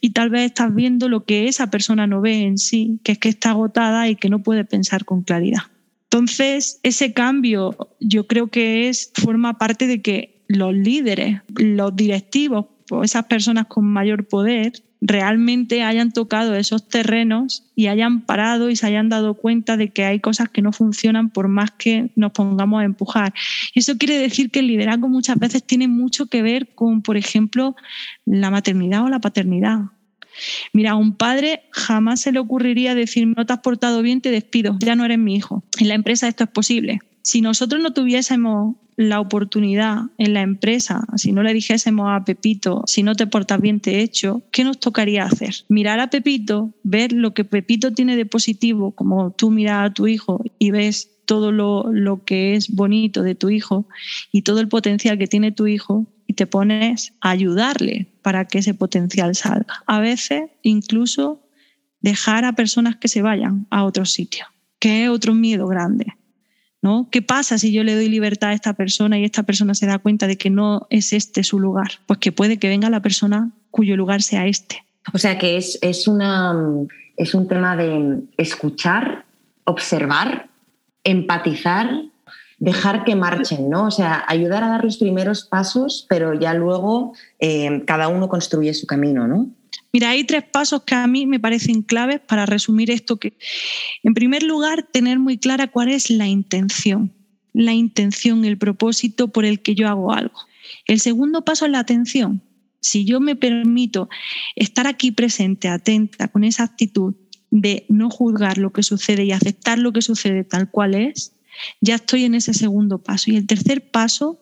y 0.00 0.10
tal 0.10 0.30
vez 0.30 0.46
estás 0.46 0.74
viendo 0.74 1.08
lo 1.08 1.24
que 1.24 1.48
esa 1.48 1.70
persona 1.70 2.06
no 2.06 2.20
ve 2.20 2.42
en 2.42 2.58
sí, 2.58 3.00
que 3.04 3.12
es 3.12 3.18
que 3.18 3.28
está 3.28 3.50
agotada 3.50 4.08
y 4.08 4.16
que 4.16 4.30
no 4.30 4.42
puede 4.42 4.64
pensar 4.64 5.04
con 5.04 5.22
claridad. 5.22 5.62
Entonces, 6.04 6.80
ese 6.82 7.12
cambio 7.12 7.76
yo 8.00 8.26
creo 8.26 8.48
que 8.48 8.88
es, 8.88 9.12
forma 9.14 9.58
parte 9.58 9.86
de 9.86 10.02
que 10.02 10.42
los 10.48 10.74
líderes, 10.74 11.42
los 11.54 11.94
directivos, 11.94 12.66
esas 13.02 13.26
personas 13.26 13.66
con 13.66 13.84
mayor 13.84 14.26
poder 14.26 14.72
realmente 15.00 15.82
hayan 15.82 16.12
tocado 16.12 16.54
esos 16.54 16.88
terrenos 16.88 17.64
y 17.74 17.86
hayan 17.86 18.20
parado 18.22 18.68
y 18.70 18.76
se 18.76 18.86
hayan 18.86 19.08
dado 19.08 19.34
cuenta 19.34 19.76
de 19.76 19.88
que 19.88 20.04
hay 20.04 20.20
cosas 20.20 20.48
que 20.50 20.62
no 20.62 20.72
funcionan 20.72 21.30
por 21.30 21.48
más 21.48 21.70
que 21.70 22.10
nos 22.16 22.32
pongamos 22.32 22.82
a 22.82 22.84
empujar. 22.84 23.32
Eso 23.74 23.96
quiere 23.96 24.18
decir 24.18 24.50
que 24.50 24.60
el 24.60 24.66
liderazgo 24.66 25.08
muchas 25.08 25.38
veces 25.38 25.64
tiene 25.64 25.88
mucho 25.88 26.26
que 26.26 26.42
ver 26.42 26.74
con, 26.74 27.02
por 27.02 27.16
ejemplo, 27.16 27.76
la 28.26 28.50
maternidad 28.50 29.04
o 29.04 29.08
la 29.08 29.20
paternidad. 29.20 29.80
Mira, 30.72 30.92
a 30.92 30.96
un 30.96 31.16
padre 31.16 31.62
jamás 31.72 32.20
se 32.20 32.32
le 32.32 32.38
ocurriría 32.38 32.94
decir, 32.94 33.26
no 33.26 33.46
te 33.46 33.52
has 33.52 33.60
portado 33.60 34.02
bien, 34.02 34.20
te 34.20 34.30
despido, 34.30 34.76
ya 34.80 34.94
no 34.96 35.04
eres 35.04 35.18
mi 35.18 35.34
hijo. 35.34 35.64
En 35.78 35.88
la 35.88 35.94
empresa 35.94 36.28
esto 36.28 36.44
es 36.44 36.50
posible. 36.50 37.00
Si 37.22 37.40
nosotros 37.40 37.82
no 37.82 37.92
tuviésemos 37.92 38.76
la 39.00 39.18
oportunidad 39.18 40.02
en 40.18 40.34
la 40.34 40.42
empresa, 40.42 41.06
si 41.16 41.32
no 41.32 41.42
le 41.42 41.54
dijésemos 41.54 42.08
a 42.10 42.22
Pepito, 42.22 42.82
si 42.86 43.02
no 43.02 43.14
te 43.14 43.26
portas 43.26 43.58
bien 43.58 43.80
te 43.80 44.02
echo, 44.02 44.42
¿qué 44.52 44.62
nos 44.62 44.78
tocaría 44.78 45.24
hacer? 45.24 45.54
Mirar 45.70 46.00
a 46.00 46.10
Pepito, 46.10 46.74
ver 46.82 47.10
lo 47.12 47.32
que 47.32 47.44
Pepito 47.44 47.94
tiene 47.94 48.14
de 48.14 48.26
positivo, 48.26 48.90
como 48.90 49.30
tú 49.30 49.50
miras 49.50 49.90
a 49.90 49.94
tu 49.94 50.06
hijo 50.06 50.44
y 50.58 50.70
ves 50.70 51.08
todo 51.24 51.50
lo, 51.50 51.90
lo 51.90 52.26
que 52.26 52.56
es 52.56 52.68
bonito 52.68 53.22
de 53.22 53.34
tu 53.34 53.48
hijo 53.48 53.86
y 54.32 54.42
todo 54.42 54.60
el 54.60 54.68
potencial 54.68 55.16
que 55.16 55.26
tiene 55.26 55.50
tu 55.50 55.66
hijo 55.66 56.06
y 56.26 56.34
te 56.34 56.46
pones 56.46 57.14
a 57.22 57.30
ayudarle 57.30 58.12
para 58.20 58.48
que 58.48 58.58
ese 58.58 58.74
potencial 58.74 59.34
salga. 59.34 59.82
A 59.86 60.00
veces 60.00 60.42
incluso 60.62 61.40
dejar 62.02 62.44
a 62.44 62.52
personas 62.52 62.96
que 62.96 63.08
se 63.08 63.22
vayan 63.22 63.66
a 63.70 63.84
otro 63.84 64.04
sitio, 64.04 64.44
que 64.78 65.04
es 65.04 65.08
otro 65.08 65.34
miedo 65.34 65.66
grande. 65.66 66.19
¿No? 66.82 67.08
¿Qué 67.10 67.22
pasa 67.22 67.58
si 67.58 67.72
yo 67.72 67.84
le 67.84 67.94
doy 67.94 68.08
libertad 68.08 68.50
a 68.50 68.54
esta 68.54 68.74
persona 68.74 69.18
y 69.18 69.24
esta 69.24 69.42
persona 69.42 69.74
se 69.74 69.86
da 69.86 69.98
cuenta 69.98 70.26
de 70.26 70.36
que 70.36 70.50
no 70.50 70.86
es 70.90 71.12
este 71.12 71.44
su 71.44 71.58
lugar? 71.58 71.92
Pues 72.06 72.18
que 72.18 72.32
puede 72.32 72.58
que 72.58 72.68
venga 72.68 72.90
la 72.90 73.02
persona 73.02 73.50
cuyo 73.70 73.96
lugar 73.96 74.22
sea 74.22 74.46
este. 74.46 74.84
O 75.12 75.18
sea 75.18 75.38
que 75.38 75.56
es, 75.56 75.78
es, 75.82 76.08
una, 76.08 76.54
es 77.16 77.34
un 77.34 77.48
tema 77.48 77.76
de 77.76 78.22
escuchar, 78.36 79.24
observar, 79.64 80.48
empatizar, 81.04 81.90
dejar 82.58 83.04
que 83.04 83.16
marchen, 83.16 83.70
¿no? 83.70 83.86
O 83.86 83.90
sea, 83.90 84.24
ayudar 84.28 84.62
a 84.64 84.68
dar 84.68 84.84
los 84.84 84.98
primeros 84.98 85.44
pasos, 85.44 86.06
pero 86.08 86.34
ya 86.34 86.54
luego 86.54 87.14
eh, 87.38 87.82
cada 87.86 88.08
uno 88.08 88.28
construye 88.28 88.74
su 88.74 88.86
camino, 88.86 89.26
¿no? 89.26 89.48
Mira, 89.92 90.10
hay 90.10 90.24
tres 90.24 90.44
pasos 90.44 90.82
que 90.84 90.94
a 90.94 91.06
mí 91.06 91.26
me 91.26 91.40
parecen 91.40 91.82
claves 91.82 92.20
para 92.20 92.46
resumir 92.46 92.90
esto. 92.90 93.18
Que, 93.18 93.36
en 94.02 94.14
primer 94.14 94.42
lugar, 94.42 94.86
tener 94.90 95.18
muy 95.18 95.38
clara 95.38 95.68
cuál 95.68 95.88
es 95.88 96.10
la 96.10 96.28
intención, 96.28 97.12
la 97.52 97.72
intención, 97.72 98.44
el 98.44 98.56
propósito 98.56 99.28
por 99.28 99.44
el 99.44 99.60
que 99.60 99.74
yo 99.74 99.88
hago 99.88 100.12
algo. 100.12 100.38
El 100.86 101.00
segundo 101.00 101.44
paso 101.44 101.66
es 101.66 101.72
la 101.72 101.80
atención. 101.80 102.42
Si 102.80 103.04
yo 103.04 103.20
me 103.20 103.36
permito 103.36 104.08
estar 104.56 104.86
aquí 104.86 105.10
presente, 105.10 105.68
atenta, 105.68 106.28
con 106.28 106.44
esa 106.44 106.62
actitud 106.62 107.14
de 107.50 107.84
no 107.88 108.10
juzgar 108.10 108.58
lo 108.58 108.72
que 108.72 108.82
sucede 108.82 109.24
y 109.24 109.32
aceptar 109.32 109.78
lo 109.78 109.92
que 109.92 110.02
sucede 110.02 110.44
tal 110.44 110.70
cual 110.70 110.94
es, 110.94 111.32
ya 111.80 111.96
estoy 111.96 112.24
en 112.24 112.34
ese 112.34 112.54
segundo 112.54 113.02
paso. 113.02 113.30
Y 113.30 113.36
el 113.36 113.46
tercer 113.46 113.90
paso 113.90 114.40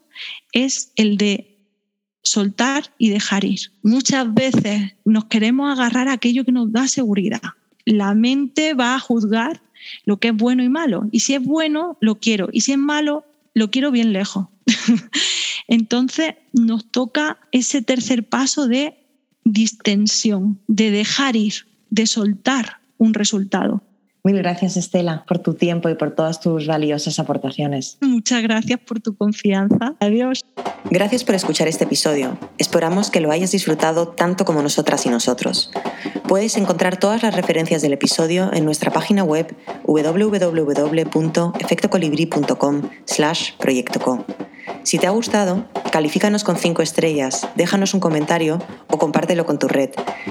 es 0.52 0.92
el 0.96 1.16
de 1.16 1.57
soltar 2.28 2.92
y 2.98 3.10
dejar 3.10 3.44
ir. 3.44 3.72
Muchas 3.82 4.32
veces 4.32 4.94
nos 5.04 5.24
queremos 5.26 5.70
agarrar 5.70 6.08
a 6.08 6.12
aquello 6.12 6.44
que 6.44 6.52
nos 6.52 6.70
da 6.72 6.86
seguridad. 6.86 7.40
La 7.84 8.14
mente 8.14 8.74
va 8.74 8.94
a 8.94 9.00
juzgar 9.00 9.62
lo 10.04 10.18
que 10.18 10.28
es 10.28 10.36
bueno 10.36 10.62
y 10.62 10.68
malo. 10.68 11.08
Y 11.10 11.20
si 11.20 11.34
es 11.34 11.42
bueno, 11.42 11.96
lo 12.00 12.16
quiero. 12.16 12.48
Y 12.52 12.60
si 12.60 12.72
es 12.72 12.78
malo, 12.78 13.24
lo 13.54 13.70
quiero 13.70 13.90
bien 13.90 14.12
lejos. 14.12 14.46
Entonces 15.68 16.34
nos 16.52 16.90
toca 16.90 17.38
ese 17.52 17.82
tercer 17.82 18.28
paso 18.28 18.68
de 18.68 18.98
distensión, 19.44 20.60
de 20.66 20.90
dejar 20.90 21.36
ir, 21.36 21.54
de 21.90 22.06
soltar 22.06 22.80
un 22.98 23.14
resultado. 23.14 23.82
Mil 24.24 24.38
gracias, 24.38 24.76
Estela, 24.76 25.24
por 25.26 25.38
tu 25.38 25.54
tiempo 25.54 25.88
y 25.88 25.94
por 25.94 26.14
todas 26.14 26.40
tus 26.40 26.66
valiosas 26.66 27.18
aportaciones. 27.18 27.96
Muchas 28.00 28.42
gracias 28.42 28.80
por 28.80 29.00
tu 29.00 29.16
confianza. 29.16 29.94
Adiós. 30.00 30.44
Gracias 30.90 31.24
por 31.24 31.34
escuchar 31.34 31.66
este 31.68 31.84
episodio. 31.84 32.38
Esperamos 32.58 33.10
que 33.10 33.20
lo 33.20 33.30
hayas 33.30 33.52
disfrutado 33.52 34.08
tanto 34.08 34.44
como 34.44 34.60
nosotras 34.62 35.06
y 35.06 35.08
nosotros. 35.08 35.70
Puedes 36.26 36.56
encontrar 36.56 36.98
todas 36.98 37.22
las 37.22 37.34
referencias 37.34 37.80
del 37.82 37.92
episodio 37.92 38.50
en 38.52 38.64
nuestra 38.64 38.90
página 38.90 39.22
web 39.24 39.54
www.efectocolibri.com 39.86 42.82
slash 43.06 43.52
proyectoco. 43.58 44.24
Si 44.88 44.96
te 44.96 45.06
ha 45.06 45.10
gustado, 45.10 45.66
califícanos 45.92 46.44
con 46.44 46.56
5 46.56 46.80
estrellas, 46.80 47.46
déjanos 47.56 47.92
un 47.92 48.00
comentario 48.00 48.58
o 48.88 48.96
compártelo 48.96 49.44
con 49.44 49.58
tu 49.58 49.68
red. 49.68 49.90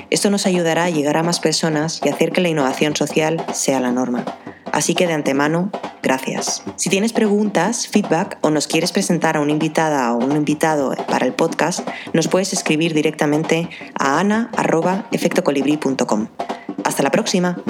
Esto 0.10 0.32
nos 0.32 0.48
ayudará 0.48 0.86
a 0.86 0.89
llegar 0.89 1.15
a 1.15 1.22
más 1.22 1.39
personas 1.39 2.02
y 2.04 2.10
hacer 2.10 2.32
que 2.32 2.41
la 2.41 2.50
innovación 2.50 2.96
social 2.96 3.46
sea 3.54 3.80
la 3.80 3.91
norma. 3.91 4.26
Así 4.72 4.96
que 4.96 5.06
de 5.06 5.13
antemano, 5.13 5.70
gracias. 6.02 6.63
Si 6.76 6.89
tienes 6.89 7.13
preguntas, 7.13 7.88
feedback 7.88 8.39
o 8.41 8.50
nos 8.50 8.65
quieres 8.65 8.91
presentar 8.91 9.38
a 9.38 9.41
una 9.41 9.52
invitada 9.52 10.12
o 10.12 10.26
un 10.26 10.36
invitado 10.36 10.96
para 11.08 11.28
el 11.28 11.34
podcast, 11.34 11.88
nos 12.13 12.28
puedes 12.28 12.52
escribir 12.52 12.96
directamente 12.96 13.70
a 13.93 14.20
ana.efectocolibri.com. 14.20 16.30
Hasta 16.84 17.04
la 17.04 17.12
próxima. 17.12 17.62